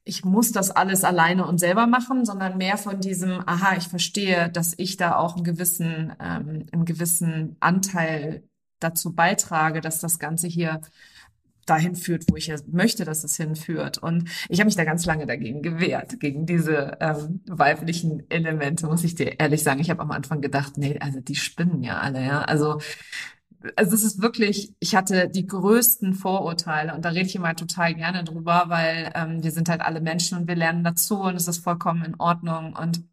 [0.06, 4.50] ich muss das alles alleine und selber machen, sondern mehr von diesem, aha, ich verstehe,
[4.50, 8.44] dass ich da auch einen gewissen, ähm, einen gewissen Anteil
[8.80, 10.82] dazu beitrage, dass das Ganze hier
[11.66, 13.98] dahin führt, wo ich ja möchte, dass es hinführt.
[13.98, 19.06] Und ich habe mich da ganz lange dagegen gewehrt, gegen diese ähm, weiblichen Elemente, muss
[19.06, 19.80] ich dir ehrlich sagen.
[19.80, 22.42] Ich habe am Anfang gedacht, nee, also die spinnen ja alle, ja.
[22.42, 22.80] Also
[23.76, 27.94] also es ist wirklich, ich hatte die größten Vorurteile und da rede ich immer total
[27.96, 31.48] gerne drüber, weil ähm, wir sind halt alle Menschen und wir lernen dazu und es
[31.48, 32.76] ist vollkommen in Ordnung.
[32.76, 33.04] Und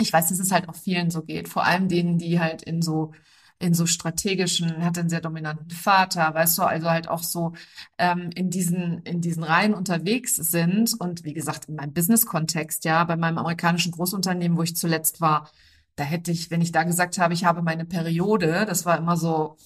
[0.00, 2.82] ich weiß, dass es halt auch vielen so geht, vor allem denen, die halt in
[2.82, 3.12] so
[3.58, 7.54] in so strategischen, hat einen sehr dominanten Vater, weißt du, also halt auch so
[7.98, 13.04] ähm, in diesen in diesen Reihen unterwegs sind und wie gesagt in meinem Business-Kontext, ja,
[13.04, 15.50] bei meinem amerikanischen Großunternehmen, wo ich zuletzt war,
[15.96, 19.16] da hätte ich, wenn ich da gesagt habe, ich habe meine Periode, das war immer
[19.16, 19.56] so,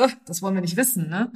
[0.00, 1.32] uh, das wollen wir nicht wissen, ne?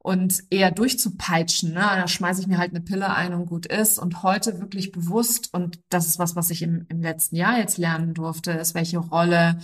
[0.00, 1.80] Und eher durchzupeitschen, ne?
[1.80, 3.98] Da schmeiße ich mir halt eine Pille ein und gut ist.
[3.98, 7.78] Und heute wirklich bewusst, und das ist was, was ich im, im letzten Jahr jetzt
[7.78, 9.58] lernen durfte, ist, welche Rolle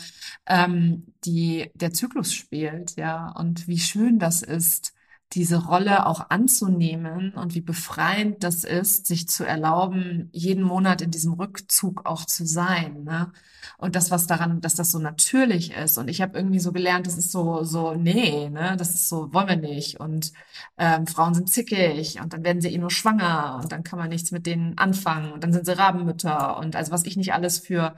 [0.46, 4.94] ähm, die der Zyklus spielt, ja, und wie schön das ist,
[5.34, 11.10] diese Rolle auch anzunehmen und wie befreiend das ist, sich zu erlauben, jeden Monat in
[11.10, 13.04] diesem Rückzug auch zu sein.
[13.04, 13.32] Ne?
[13.78, 15.98] Und das, was daran, dass das so natürlich ist.
[15.98, 19.32] Und ich habe irgendwie so gelernt, das ist so, so, nee, ne, das ist so,
[19.32, 19.98] wollen wir nicht.
[19.98, 20.32] Und
[20.78, 24.10] ähm, Frauen sind zickig und dann werden sie eh nur schwanger und dann kann man
[24.10, 27.58] nichts mit denen anfangen und dann sind sie Rabenmütter und also was ich nicht alles
[27.58, 27.96] für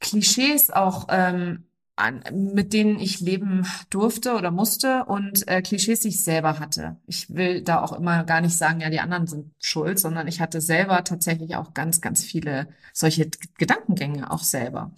[0.00, 1.67] Klischees auch ähm,
[1.98, 6.96] an, mit denen ich leben durfte oder musste und äh, Klischees, ich selber hatte.
[7.06, 10.40] Ich will da auch immer gar nicht sagen, ja, die anderen sind schuld, sondern ich
[10.40, 14.92] hatte selber tatsächlich auch ganz, ganz viele solche Gedankengänge auch selber.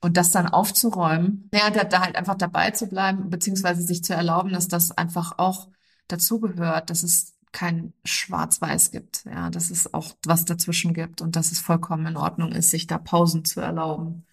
[0.00, 4.14] Und das dann aufzuräumen, ja, da, da halt einfach dabei zu bleiben, beziehungsweise sich zu
[4.14, 5.68] erlauben, dass das einfach auch
[6.06, 11.50] dazugehört, dass es kein Schwarz-Weiß gibt, ja, dass es auch was dazwischen gibt und dass
[11.50, 14.26] es vollkommen in Ordnung ist, sich da Pausen zu erlauben,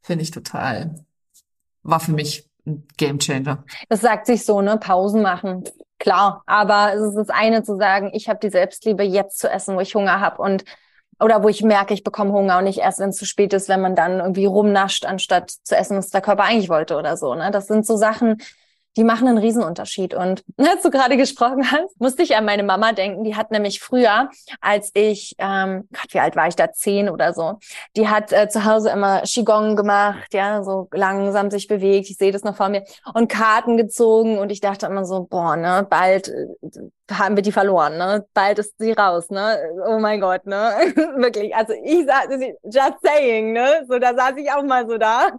[0.00, 1.04] finde ich total
[1.82, 3.64] war für mich ein Gamechanger.
[3.88, 4.76] Das sagt sich so, ne?
[4.76, 5.64] Pausen machen.
[5.98, 9.76] Klar, aber es ist das eine zu sagen, ich habe die Selbstliebe jetzt zu essen,
[9.76, 10.64] wo ich Hunger habe und
[11.20, 13.68] oder wo ich merke, ich bekomme Hunger und nicht erst, wenn es zu spät ist,
[13.68, 17.34] wenn man dann irgendwie rumnascht, anstatt zu essen, was der Körper eigentlich wollte oder so.
[17.34, 17.52] Ne?
[17.52, 18.38] Das sind so Sachen,
[18.96, 20.14] die machen einen Riesenunterschied.
[20.14, 23.24] Und als du gerade gesprochen hast, musste ich an meine Mama denken.
[23.24, 27.34] Die hat nämlich früher, als ich, ähm, Gott, wie alt war ich da, zehn oder
[27.34, 27.58] so,
[27.96, 32.10] die hat äh, zu Hause immer Qigong gemacht, ja, so langsam sich bewegt.
[32.10, 35.56] Ich sehe das noch vor mir und Karten gezogen und ich dachte immer so, boah,
[35.56, 36.46] ne, bald äh,
[37.18, 38.26] haben wir die verloren, ne?
[38.34, 39.58] Bald ist sie raus, ne?
[39.86, 40.72] Oh mein Gott, ne?
[41.16, 41.54] Wirklich.
[41.54, 43.84] Also ich sag, just saying, ne?
[43.88, 45.30] So, da saß ich auch mal so da.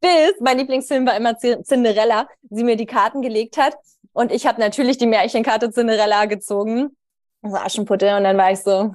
[0.00, 3.76] Bis mein Lieblingsfilm war immer Cinderella, sie mir die Karten gelegt hat.
[4.12, 6.96] Und ich habe natürlich die Märchenkarte Cinderella gezogen.
[7.42, 8.16] So Aschenputte.
[8.16, 8.94] Und dann war ich so,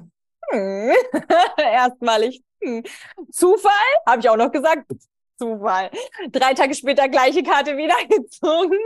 [0.50, 0.92] hm.
[1.56, 2.82] erstmalig, hm.
[3.30, 3.70] Zufall?
[4.06, 4.90] Habe ich auch noch gesagt.
[5.38, 5.90] Zufall.
[6.30, 8.78] Drei Tage später gleiche Karte wieder gezogen.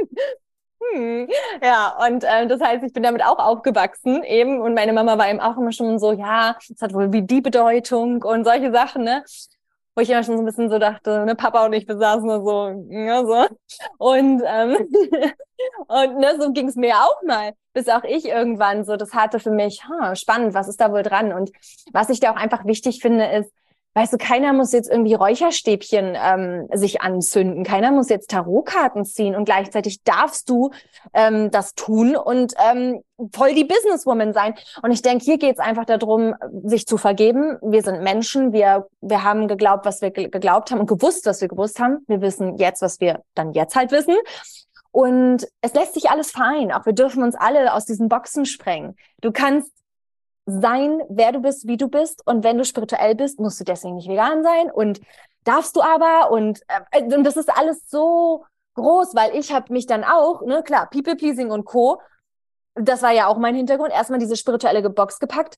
[0.93, 1.29] Hm.
[1.63, 5.31] Ja, und äh, das heißt, ich bin damit auch aufgewachsen eben und meine Mama war
[5.31, 9.05] eben auch immer schon so, ja, es hat wohl wie die Bedeutung und solche Sachen,
[9.05, 9.25] ne?
[9.95, 12.45] Wo ich immer schon so ein bisschen so dachte, ne, Papa und ich besaßen nur
[12.45, 13.47] so, ja, so.
[13.99, 14.77] Und, ähm,
[15.89, 19.39] und ne, so ging es mir auch mal, bis auch ich irgendwann so das hatte
[19.39, 21.33] für mich, huh, spannend, was ist da wohl dran?
[21.33, 21.51] Und
[21.93, 23.53] was ich da auch einfach wichtig finde, ist,
[23.95, 29.35] weißt du, keiner muss jetzt irgendwie Räucherstäbchen ähm, sich anzünden, keiner muss jetzt Tarotkarten ziehen
[29.35, 30.71] und gleichzeitig darfst du
[31.13, 33.03] ähm, das tun und ähm,
[33.33, 34.55] voll die Businesswoman sein.
[34.83, 37.57] Und ich denke, hier geht es einfach darum, sich zu vergeben.
[37.63, 41.49] Wir sind Menschen, wir, wir haben geglaubt, was wir geglaubt haben und gewusst, was wir
[41.49, 42.05] gewusst haben.
[42.09, 44.17] Wir wissen jetzt, was wir dann jetzt halt wissen.
[44.91, 46.73] Und es lässt sich alles vereinen.
[46.73, 48.97] Auch wir dürfen uns alle aus diesen Boxen sprengen.
[49.21, 49.73] Du kannst
[50.47, 52.27] sein, wer du bist, wie du bist.
[52.27, 55.01] Und wenn du spirituell bist, musst du deswegen nicht vegan sein und
[55.45, 56.31] darfst du aber.
[56.31, 60.63] Und, äh, und das ist alles so groß, weil ich habe mich dann auch, ne,
[60.63, 62.01] klar, People Pleasing und Co.
[62.75, 63.93] Das war ja auch mein Hintergrund.
[63.93, 65.57] Erstmal diese spirituelle Box gepackt.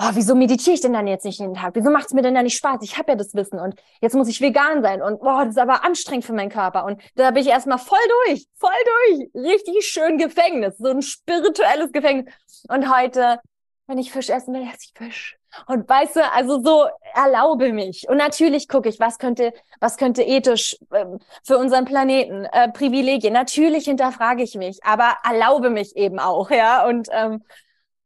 [0.00, 1.74] Oh, wieso meditiere ich denn dann jetzt nicht jeden Tag?
[1.74, 2.82] Wieso macht es mir denn da nicht Spaß?
[2.82, 5.58] Ich habe ja das Wissen und jetzt muss ich vegan sein und boah, das ist
[5.58, 6.84] aber anstrengend für meinen Körper.
[6.84, 8.70] Und da bin ich erstmal voll durch, voll
[9.08, 9.28] durch.
[9.34, 12.32] Richtig schön Gefängnis, so ein spirituelles Gefängnis.
[12.68, 13.40] Und heute
[13.88, 15.38] wenn ich Fisch essen will, esse ich Fisch.
[15.66, 18.06] Und weißt du, also so erlaube mich.
[18.08, 23.32] Und natürlich gucke ich, was könnte, was könnte ethisch ähm, für unseren Planeten äh, Privilegien.
[23.32, 26.86] Natürlich hinterfrage ich mich, aber erlaube mich eben auch, ja.
[26.86, 27.42] Und ähm,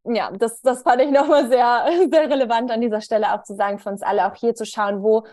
[0.05, 3.81] ja, das, das fand ich nochmal sehr, sehr relevant an dieser Stelle auch zu sagen,
[3.81, 5.27] für uns alle auch hier zu schauen, wo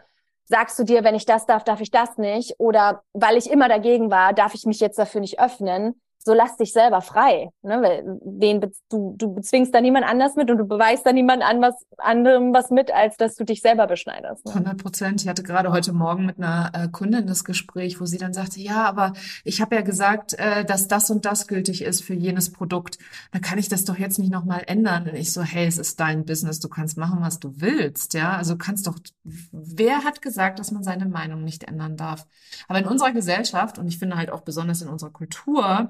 [0.46, 2.56] sagst du dir, wenn ich das darf, darf ich das nicht?
[2.58, 6.02] Oder weil ich immer dagegen war, darf ich mich jetzt dafür nicht öffnen?
[6.30, 7.50] So lass dich selber frei.
[7.64, 7.82] Ne?
[7.82, 11.60] Weil wen du, du bezwingst da niemand anders mit und du beweist da niemand an
[11.60, 14.46] was, anderem was mit, als dass du dich selber beschneidest.
[14.46, 14.52] Ne?
[14.52, 15.24] 100 Prozent.
[15.24, 18.60] Ich hatte gerade heute Morgen mit einer äh, Kundin das Gespräch, wo sie dann sagte,
[18.60, 19.14] ja, aber
[19.44, 23.00] ich habe ja gesagt, äh, dass das und das gültig ist für jenes Produkt.
[23.32, 25.10] Da kann ich das doch jetzt nicht nochmal ändern.
[25.10, 28.14] Und ich so, hey, es ist dein Business, du kannst machen, was du willst.
[28.14, 32.28] Ja, also kannst doch, wer hat gesagt, dass man seine Meinung nicht ändern darf?
[32.68, 35.90] Aber in unserer Gesellschaft, und ich finde halt auch besonders in unserer Kultur,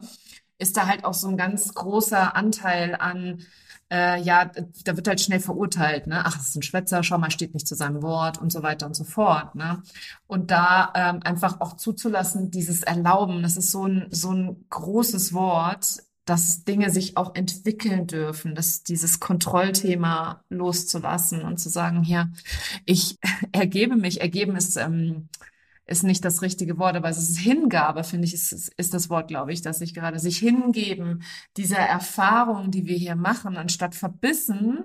[0.59, 3.39] ist da halt auch so ein ganz großer Anteil an,
[3.91, 4.51] äh, ja,
[4.85, 6.21] da wird halt schnell verurteilt, ne?
[6.23, 8.85] Ach, das ist ein Schwätzer, schau mal, steht nicht zu seinem Wort und so weiter
[8.85, 9.81] und so fort, ne?
[10.27, 15.33] Und da ähm, einfach auch zuzulassen, dieses Erlauben, das ist so ein, so ein großes
[15.33, 22.31] Wort, dass Dinge sich auch entwickeln dürfen, dass dieses Kontrollthema loszulassen und zu sagen, hier,
[22.85, 23.17] ich
[23.51, 25.29] ergebe mich, ergeben ist ähm,
[25.89, 29.27] ist nicht das richtige Wort, aber es ist Hingabe, finde ich, ist, ist das Wort,
[29.27, 31.23] glaube ich, dass sich gerade sich hingeben,
[31.57, 34.83] dieser Erfahrung, die wir hier machen, anstatt verbissen,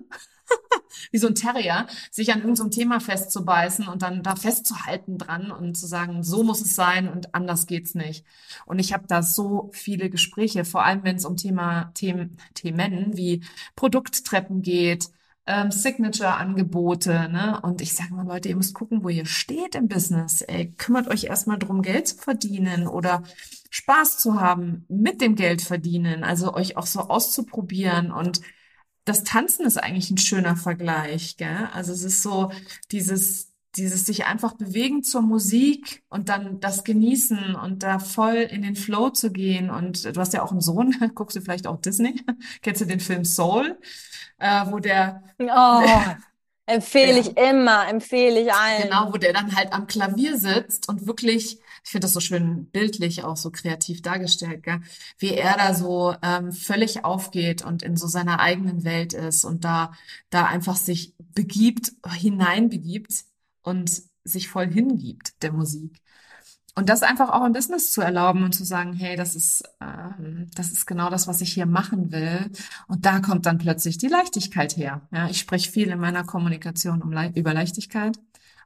[1.10, 5.76] wie so ein Terrier, sich an irgendeinem Thema festzubeißen und dann da festzuhalten dran und
[5.76, 8.24] zu sagen, so muss es sein und anders geht's nicht.
[8.64, 13.16] Und ich habe da so viele Gespräche, vor allem wenn es um Thema Themen, Themen
[13.16, 13.44] wie
[13.76, 15.10] Produkttreppen geht,
[15.46, 17.60] ähm, Signature-Angebote, ne?
[17.62, 20.42] Und ich sage mal, Leute, ihr müsst gucken, wo ihr steht im Business.
[20.42, 23.22] Ey, kümmert euch erstmal drum, Geld zu verdienen oder
[23.70, 28.40] Spaß zu haben mit dem Geld verdienen, also euch auch so auszuprobieren und
[29.04, 31.68] das Tanzen ist eigentlich ein schöner Vergleich, gell?
[31.72, 32.50] Also es ist so
[32.90, 38.62] dieses dieses sich einfach bewegen zur Musik und dann das genießen und da voll in
[38.62, 39.70] den Flow zu gehen.
[39.70, 42.24] Und du hast ja auch einen Sohn, guckst du vielleicht auch Disney?
[42.62, 43.78] Kennst du den Film Soul?
[44.38, 45.22] äh, wo der.
[45.38, 45.82] Oh,
[46.66, 48.84] empfehle ich immer, empfehle ich allen.
[48.84, 52.66] Genau, wo der dann halt am Klavier sitzt und wirklich, ich finde das so schön
[52.66, 54.80] bildlich auch so kreativ dargestellt, gell?
[55.18, 59.64] wie er da so ähm, völlig aufgeht und in so seiner eigenen Welt ist und
[59.64, 59.92] da,
[60.30, 63.24] da einfach sich begibt, hineinbegibt
[63.64, 66.00] und sich voll hingibt der Musik.
[66.76, 70.50] Und das einfach auch im Business zu erlauben und zu sagen, hey, das ist, ähm,
[70.56, 72.50] das ist genau das, was ich hier machen will.
[72.88, 75.02] Und da kommt dann plötzlich die Leichtigkeit her.
[75.12, 78.18] Ja, ich spreche viel in meiner Kommunikation um Le über Leichtigkeit.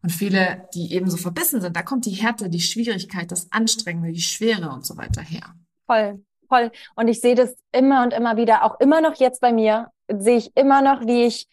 [0.02, 4.12] Und viele, die eben so verbissen sind, da kommt die Härte, die Schwierigkeit, das Anstrengende,
[4.12, 5.54] die Schwere und so weiter her.
[5.86, 6.70] Voll, voll.
[6.94, 10.38] Und ich sehe das immer und immer wieder, auch immer noch jetzt bei mir, sehe
[10.38, 11.46] ich immer noch, wie ich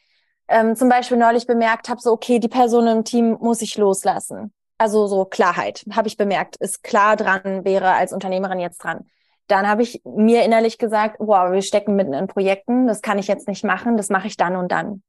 [0.48, 4.54] ähm, zum Beispiel neulich bemerkt habe, so, okay, die Person im Team muss ich loslassen
[4.78, 9.06] also so Klarheit, habe ich bemerkt, ist klar dran, wäre als Unternehmerin jetzt dran.
[9.48, 13.28] Dann habe ich mir innerlich gesagt, wow, wir stecken mitten in Projekten, das kann ich
[13.28, 15.04] jetzt nicht machen, das mache ich dann und dann.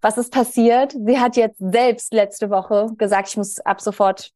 [0.00, 0.92] Was ist passiert?
[0.92, 4.32] Sie hat jetzt selbst letzte Woche gesagt, ich muss ab sofort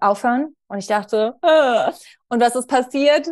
[0.00, 0.56] aufhören.
[0.66, 1.92] Und ich dachte, äh.
[2.28, 3.28] und was ist passiert?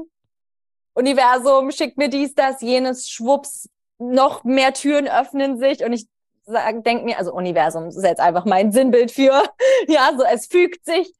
[0.95, 3.68] Universum schickt mir dies, das, jenes, schwupps,
[3.99, 6.07] noch mehr Türen öffnen sich und ich
[6.47, 9.43] denke mir, also Universum ist jetzt einfach mein Sinnbild für,
[9.88, 11.14] ja, so es fügt sich.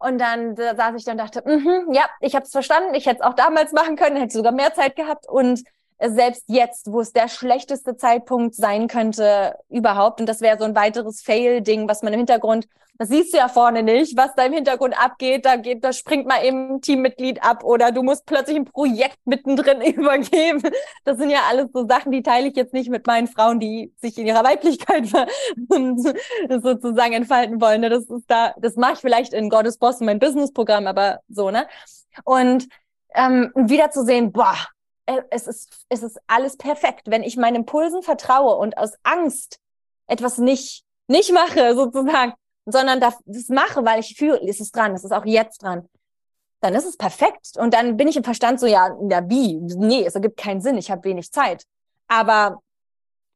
[0.00, 3.06] Und dann da saß ich dann und dachte, mm ja, ich habe es verstanden, ich
[3.06, 5.64] hätte es auch damals machen können, hätte sogar mehr Zeit gehabt und
[6.00, 10.76] selbst jetzt, wo es der schlechteste Zeitpunkt sein könnte überhaupt, und das wäre so ein
[10.76, 12.68] weiteres Fail-Ding, was man im Hintergrund,
[13.00, 16.26] das siehst du ja vorne nicht, was da im Hintergrund abgeht, da geht, da springt
[16.26, 20.62] mal eben ein Teammitglied ab oder du musst plötzlich ein Projekt mittendrin übergeben.
[21.04, 23.92] Das sind ja alles so Sachen, die teile ich jetzt nicht mit meinen Frauen, die
[23.98, 25.06] sich in ihrer Weiblichkeit
[26.62, 27.82] sozusagen entfalten wollen.
[27.82, 31.68] Das ist da, das mache ich vielleicht in Gottes Boss, mein Business-Programm, aber so, ne?
[32.24, 32.66] Und
[33.14, 34.56] ähm, wieder zu sehen, boah,
[35.30, 37.02] es ist, es ist alles perfekt.
[37.06, 39.58] Wenn ich meinen Impulsen vertraue und aus Angst
[40.06, 42.34] etwas nicht, nicht mache, sozusagen,
[42.66, 43.14] sondern das,
[43.48, 45.88] mache, weil ich fühle, es ist dran, es ist auch jetzt dran,
[46.60, 47.56] dann ist es perfekt.
[47.56, 49.54] Und dann bin ich im Verstand so, ja, ja, wie?
[49.54, 51.64] Nee, es ergibt keinen Sinn, ich habe wenig Zeit.
[52.08, 52.60] Aber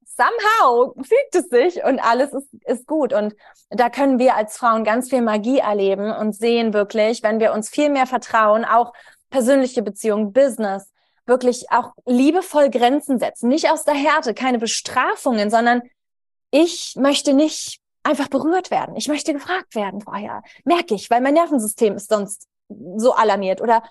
[0.04, 3.14] somehow fügt es sich und alles ist, ist gut.
[3.14, 3.34] Und
[3.70, 7.70] da können wir als Frauen ganz viel Magie erleben und sehen wirklich, wenn wir uns
[7.70, 8.92] viel mehr vertrauen, auch
[9.30, 10.92] persönliche Beziehungen, Business,
[11.32, 13.48] wirklich auch liebevoll Grenzen setzen.
[13.48, 15.80] Nicht aus der Härte, keine Bestrafungen, sondern
[16.50, 18.96] ich möchte nicht einfach berührt werden.
[18.96, 20.42] Ich möchte gefragt werden vorher.
[20.64, 22.48] Merke ich, weil mein Nervensystem ist sonst
[22.96, 23.62] so alarmiert.
[23.62, 23.82] Oder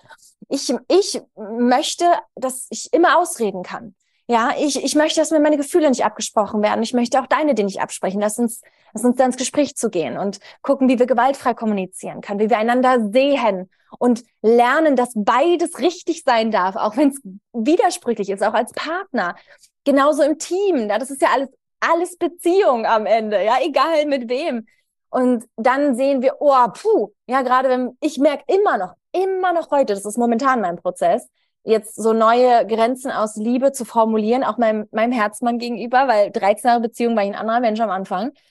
[0.48, 2.04] ich, ich möchte,
[2.36, 3.96] dass ich immer ausreden kann.
[4.28, 6.82] Ja, ich, ich möchte, dass mir meine Gefühle nicht abgesprochen werden.
[6.84, 8.20] Ich möchte auch deine die nicht absprechen.
[8.20, 8.60] Lass uns,
[8.92, 12.50] lass uns da ins Gespräch zu gehen und gucken, wie wir gewaltfrei kommunizieren können, wie
[12.50, 17.20] wir einander sehen und lernen, dass beides richtig sein darf, auch wenn es
[17.52, 19.36] widersprüchlich ist, auch als Partner.
[19.84, 20.88] Genauso im Team.
[20.88, 21.48] Ja, das ist ja alles,
[21.80, 24.66] alles Beziehung am Ende, ja, egal mit wem.
[25.10, 29.70] Und dann sehen wir, oh, puh, ja, gerade wenn ich merke immer noch, immer noch
[29.70, 31.28] heute, das ist momentan mein Prozess,
[31.64, 36.68] jetzt so neue Grenzen aus Liebe zu formulieren, auch meinem, meinem Herzmann gegenüber, weil 13
[36.68, 38.32] Jahre Beziehung war ich ein anderer Mensch am Anfang.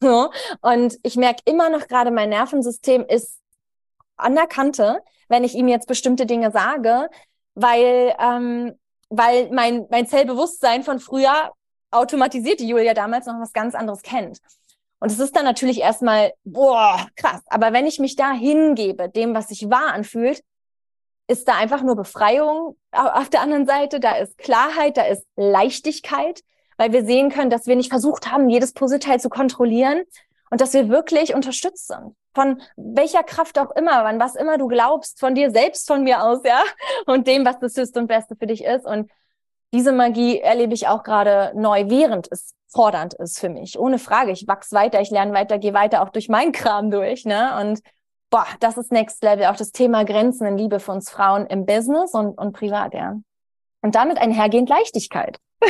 [0.00, 0.30] So.
[0.62, 3.38] Und ich merke immer noch gerade, mein Nervensystem ist
[4.16, 7.10] an der Kante, wenn ich ihm jetzt bestimmte Dinge sage,
[7.54, 8.78] weil, ähm,
[9.10, 11.52] weil mein, mein Zellbewusstsein von früher
[11.90, 14.38] automatisiert die Julia damals noch was ganz anderes kennt.
[15.00, 17.42] Und es ist dann natürlich erstmal, boah, krass.
[17.48, 20.42] Aber wenn ich mich da hingebe, dem, was sich wahr anfühlt,
[21.28, 26.42] ist da einfach nur Befreiung auf der anderen Seite, da ist Klarheit, da ist Leichtigkeit,
[26.78, 30.02] weil wir sehen können, dass wir nicht versucht haben, jedes Puzzleteil zu kontrollieren
[30.50, 32.14] und dass wir wirklich unterstützt sind.
[32.34, 36.22] Von welcher Kraft auch immer, wann was immer du glaubst, von dir selbst, von mir
[36.22, 36.62] aus, ja,
[37.06, 38.86] und dem, was das Höchste und Beste für dich ist.
[38.86, 39.10] Und
[39.74, 43.78] diese Magie erlebe ich auch gerade neu, während es fordernd ist für mich.
[43.78, 44.30] Ohne Frage.
[44.30, 47.58] Ich wachs weiter, ich lerne weiter, gehe weiter auch durch meinen Kram durch, ne?
[47.60, 47.80] Und
[48.30, 49.46] boah, das ist Next Level.
[49.46, 53.20] Auch das Thema Grenzen in Liebe für uns Frauen im Business und, und privat, ja.
[53.80, 55.38] Und damit einhergehend Leichtigkeit.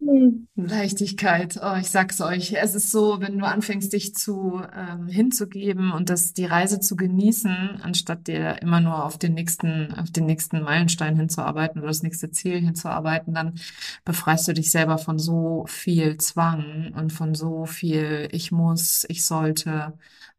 [0.00, 0.46] Hm.
[0.54, 2.52] Leichtigkeit, oh, ich sag's euch.
[2.52, 6.94] Es ist so, wenn du anfängst, dich zu ähm, hinzugeben und das die Reise zu
[6.94, 12.04] genießen, anstatt dir immer nur auf den nächsten, auf den nächsten Meilenstein hinzuarbeiten oder das
[12.04, 13.58] nächste Ziel hinzuarbeiten, dann
[14.04, 19.24] befreist du dich selber von so viel Zwang und von so viel Ich muss, ich
[19.24, 19.94] sollte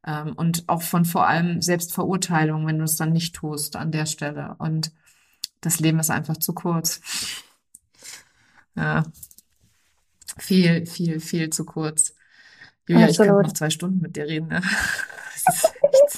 [0.05, 4.05] ähm, und auch von vor allem Selbstverurteilung, wenn du es dann nicht tust an der
[4.05, 4.55] Stelle.
[4.59, 4.91] Und
[5.61, 7.01] das Leben ist einfach zu kurz.
[8.75, 9.03] Ja,
[10.37, 12.15] viel, viel, viel zu kurz.
[12.87, 13.11] Julia, Absolut.
[13.11, 14.47] ich könnte noch zwei Stunden mit dir reden.
[14.47, 14.61] Ne?
[15.45, 16.11] Das ist echt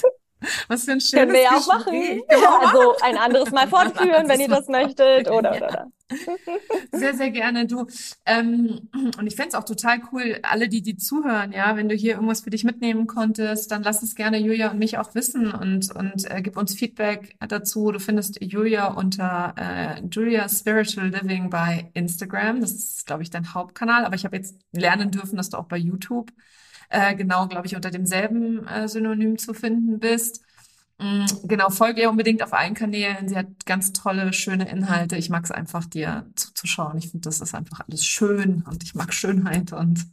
[0.68, 2.22] was für ein schönes Können wir ja auch machen.
[2.30, 5.28] Ja, also ein anderes Mal fortführen, wenn ihr das möchtet.
[5.28, 5.92] Oder, oder, oder.
[6.92, 7.86] Sehr, sehr gerne, du.
[8.26, 8.88] Ähm,
[9.18, 12.14] und ich fände es auch total cool, alle, die die zuhören, ja, wenn du hier
[12.14, 15.94] irgendwas für dich mitnehmen konntest, dann lass es gerne Julia und mich auch wissen und,
[15.94, 17.92] und äh, gib uns Feedback dazu.
[17.92, 22.60] Du findest Julia unter äh, Julia Spiritual Living bei Instagram.
[22.60, 24.04] Das ist, glaube ich, dein Hauptkanal.
[24.04, 26.30] Aber ich habe jetzt lernen dürfen, dass du auch bei YouTube
[26.92, 30.44] äh, genau, glaube ich, unter demselben äh, Synonym zu finden bist.
[30.98, 33.28] Mm, genau, folge ihr unbedingt auf allen Kanälen.
[33.28, 35.16] Sie hat ganz tolle, schöne Inhalte.
[35.16, 36.98] Ich mag es einfach, dir zuzuschauen.
[36.98, 40.06] Ich finde, das ist einfach alles schön und ich mag Schönheit und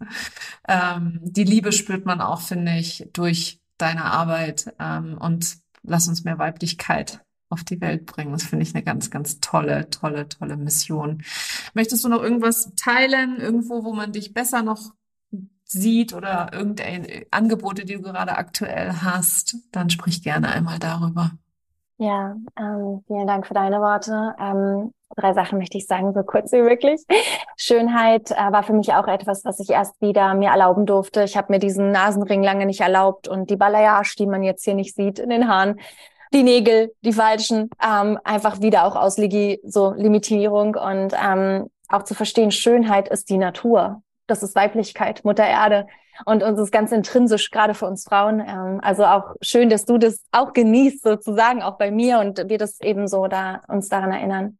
[0.67, 4.73] ähm, die Liebe spürt man auch, finde ich, durch deine Arbeit.
[4.79, 8.31] Ähm, und lass uns mehr Weiblichkeit auf die Welt bringen.
[8.31, 11.23] Das finde ich eine ganz, ganz tolle, tolle, tolle Mission.
[11.73, 14.93] Möchtest du noch irgendwas teilen, irgendwo, wo man dich besser noch
[15.71, 21.31] sieht oder irgendeine Angebote, die du gerade aktuell hast, dann sprich gerne einmal darüber.
[21.97, 24.33] Ja, ähm, vielen Dank für deine Worte.
[24.39, 27.01] Ähm, drei Sachen möchte ich sagen, so kurz wie möglich.
[27.57, 31.23] Schönheit äh, war für mich auch etwas, was ich erst wieder mir erlauben durfte.
[31.23, 34.75] Ich habe mir diesen Nasenring lange nicht erlaubt und die Balayage, die man jetzt hier
[34.75, 35.79] nicht sieht in den Haaren,
[36.33, 42.03] die Nägel, die falschen, ähm, einfach wieder auch aus Ligi so Limitierung und ähm, auch
[42.03, 45.87] zu verstehen, Schönheit ist die Natur das ist Weiblichkeit, Mutter Erde.
[46.25, 48.39] Und uns ist ganz intrinsisch, gerade für uns Frauen.
[48.39, 52.57] Ähm, also auch schön, dass du das auch genießt, sozusagen, auch bei mir und wir
[52.57, 54.57] das eben so da uns daran erinnern.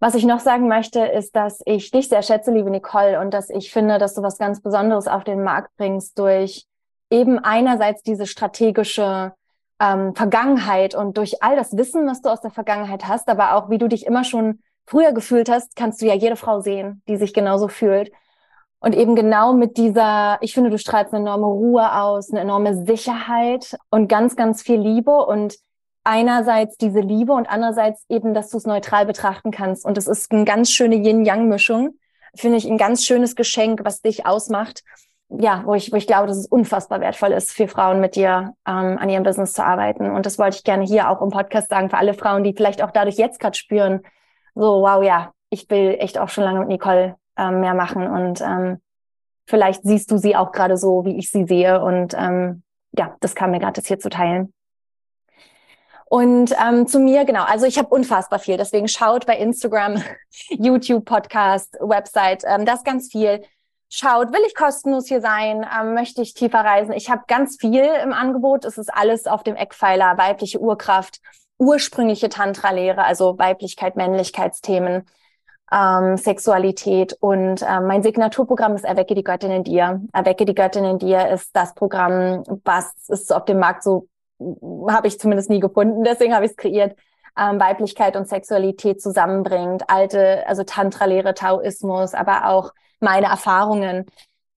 [0.00, 3.50] Was ich noch sagen möchte, ist, dass ich dich sehr schätze, liebe Nicole, und dass
[3.50, 6.66] ich finde, dass du was ganz Besonderes auf den Markt bringst durch
[7.08, 9.32] eben einerseits diese strategische
[9.78, 13.70] ähm, Vergangenheit und durch all das Wissen, was du aus der Vergangenheit hast, aber auch
[13.70, 17.16] wie du dich immer schon früher gefühlt hast, kannst du ja jede Frau sehen, die
[17.16, 18.10] sich genauso fühlt.
[18.82, 22.84] Und eben genau mit dieser, ich finde, du strahlst eine enorme Ruhe aus, eine enorme
[22.84, 25.54] Sicherheit und ganz, ganz viel Liebe und
[26.02, 29.84] einerseits diese Liebe und andererseits eben, dass du es neutral betrachten kannst.
[29.84, 31.94] Und es ist eine ganz schöne Yin-Yang-Mischung.
[32.34, 34.82] Finde ich ein ganz schönes Geschenk, was dich ausmacht.
[35.28, 38.54] Ja, wo ich, wo ich glaube, dass es unfassbar wertvoll ist, für Frauen mit dir
[38.66, 40.10] ähm, an ihrem Business zu arbeiten.
[40.10, 42.82] Und das wollte ich gerne hier auch im Podcast sagen, für alle Frauen, die vielleicht
[42.82, 44.00] auch dadurch jetzt gerade spüren,
[44.56, 48.06] so, wow, ja, ich will echt auch schon lange mit Nicole ähm, mehr machen.
[48.06, 48.80] Und ähm,
[49.46, 51.82] vielleicht siehst du sie auch gerade so, wie ich sie sehe.
[51.82, 52.62] Und ähm,
[52.92, 54.52] ja, das kam mir gerade, das hier zu teilen.
[56.12, 58.58] Und ähm, zu mir, genau, also ich habe unfassbar viel.
[58.58, 60.02] Deswegen schaut bei Instagram,
[60.50, 63.42] YouTube, Podcast, Website, ähm, das ganz viel.
[63.88, 65.66] Schaut, will ich kostenlos hier sein?
[65.78, 66.92] Ähm, möchte ich tiefer reisen?
[66.92, 68.66] Ich habe ganz viel im Angebot.
[68.66, 71.20] Es ist alles auf dem Eckpfeiler, weibliche Urkraft,
[71.58, 75.06] ursprüngliche Tantra-Lehre, also Weiblichkeit, Männlichkeitsthemen
[75.72, 77.16] ähm, Sexualität.
[77.20, 80.02] Und äh, mein Signaturprogramm ist Erwecke die Göttin in dir.
[80.12, 84.08] Erwecke die Göttin in dir ist das Programm, was ist auf dem Markt so,
[84.88, 86.96] habe ich zumindest nie gefunden, deswegen habe ich es kreiert.
[87.38, 94.04] Ähm, Weiblichkeit und Sexualität zusammenbringt, alte, also Tantra-Lehre, Taoismus, aber auch meine Erfahrungen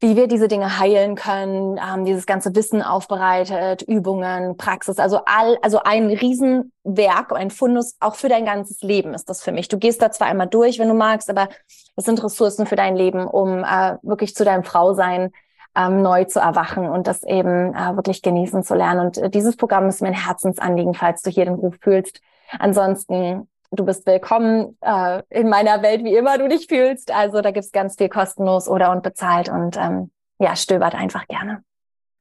[0.02, 5.58] wie wir diese Dinge heilen können, ähm, dieses ganze Wissen aufbereitet, Übungen, Praxis, also all,
[5.62, 9.68] also ein Riesenwerk, ein Fundus, auch für dein ganzes Leben ist das für mich.
[9.68, 11.48] Du gehst da zwar einmal durch, wenn du magst, aber
[11.96, 15.32] es sind Ressourcen für dein Leben, um äh, wirklich zu deinem Frausein
[15.76, 19.08] ähm, neu zu erwachen und das eben äh, wirklich genießen zu lernen.
[19.08, 22.22] Und äh, dieses Programm ist mein Herzensanliegen, falls du hier den Ruf fühlst.
[22.60, 27.12] Ansonsten du bist willkommen äh, in meiner Welt, wie immer du dich fühlst.
[27.12, 31.64] Also da gibt's ganz viel kostenlos oder und bezahlt und ähm, ja, stöbert einfach gerne.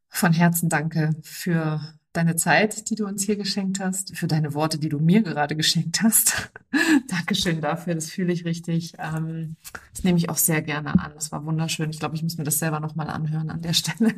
[0.09, 1.81] Von Herzen danke für
[2.15, 5.57] deine Zeit, die du uns hier geschenkt hast, für deine Worte, die du mir gerade
[5.57, 6.51] geschenkt hast.
[7.09, 8.95] Dankeschön dafür, das fühle ich richtig.
[8.99, 9.57] Ähm,
[9.93, 11.11] das nehme ich auch sehr gerne an.
[11.15, 11.91] Das war wunderschön.
[11.91, 14.15] Ich glaube, ich muss mir das selber nochmal anhören an der Stelle.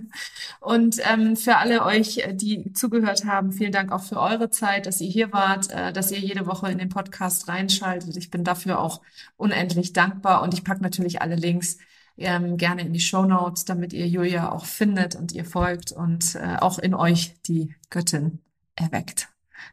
[0.60, 5.00] Und ähm, für alle euch, die zugehört haben, vielen Dank auch für eure Zeit, dass
[5.00, 8.14] ihr hier wart, äh, dass ihr jede Woche in den Podcast reinschaltet.
[8.18, 9.00] Ich bin dafür auch
[9.38, 11.78] unendlich dankbar und ich packe natürlich alle Links
[12.16, 16.34] ähm, gerne in die Show Notes, damit ihr Julia auch findet und ihr folgt und
[16.34, 18.40] äh, auch in euch die Göttin
[18.74, 19.28] erweckt.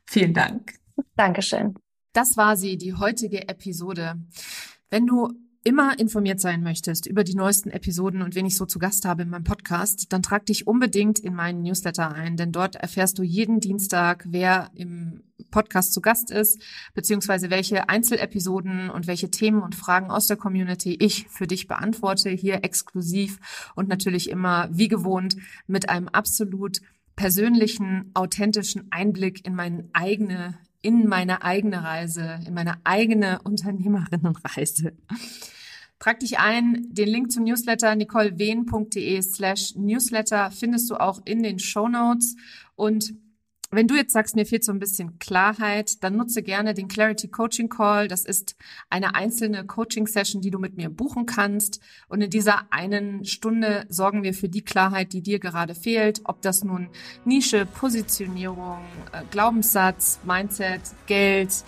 [0.06, 0.76] Vielen Dank.
[1.16, 1.76] Dankeschön.
[2.14, 4.16] Das war sie, die heutige Episode.
[4.90, 5.34] Wenn du
[5.64, 9.24] immer informiert sein möchtest über die neuesten Episoden und wen ich so zu Gast habe
[9.24, 13.24] in meinem Podcast, dann trag dich unbedingt in meinen Newsletter ein, denn dort erfährst du
[13.24, 16.62] jeden Dienstag, wer im Podcast zu Gast ist,
[16.94, 22.30] beziehungsweise welche Einzelepisoden und welche Themen und Fragen aus der Community ich für dich beantworte,
[22.30, 25.38] hier exklusiv und natürlich immer wie gewohnt
[25.68, 26.82] mit einem absolut
[27.16, 34.94] persönlichen, authentischen Einblick in meine eigene in meine eigene Reise, in meine eigene Unternehmerinnenreise.
[35.98, 36.90] Trag dich ein.
[36.92, 42.36] Den Link zum Newsletter nicolewehn.de slash Newsletter findest du auch in den Show Notes.
[42.76, 43.14] Und
[43.76, 47.28] wenn du jetzt sagst, mir fehlt so ein bisschen Klarheit, dann nutze gerne den Clarity
[47.28, 48.08] Coaching Call.
[48.08, 48.56] Das ist
[48.90, 51.80] eine einzelne Coaching Session, die du mit mir buchen kannst.
[52.08, 56.22] Und in dieser einen Stunde sorgen wir für die Klarheit, die dir gerade fehlt.
[56.26, 56.90] Ob das nun
[57.26, 58.80] Nische, Positionierung,
[59.12, 61.64] äh, Glaubenssatz, Mindset, Geld,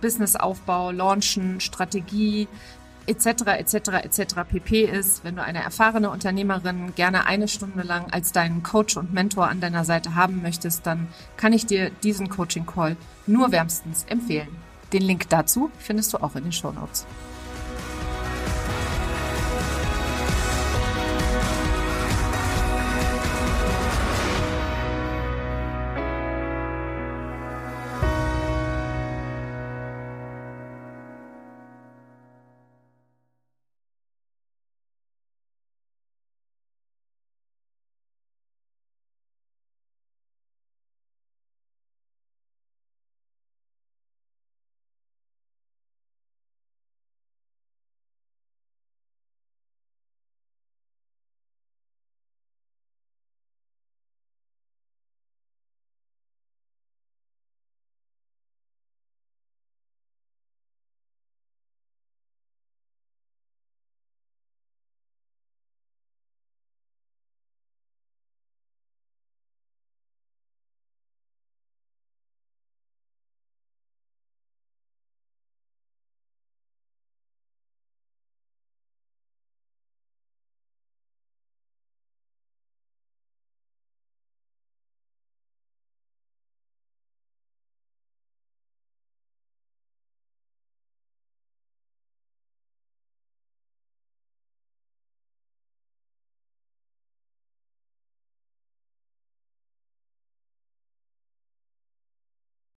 [0.00, 2.46] Businessaufbau, Launchen, Strategie,
[3.06, 3.26] etc.
[3.58, 3.74] etc.
[4.02, 4.34] etc.
[4.48, 9.12] pp ist, wenn du eine erfahrene Unternehmerin gerne eine Stunde lang als deinen Coach und
[9.12, 12.96] Mentor an deiner Seite haben möchtest, dann kann ich dir diesen Coaching Call
[13.26, 14.56] nur wärmstens empfehlen.
[14.92, 17.06] Den Link dazu findest du auch in den Show Notes.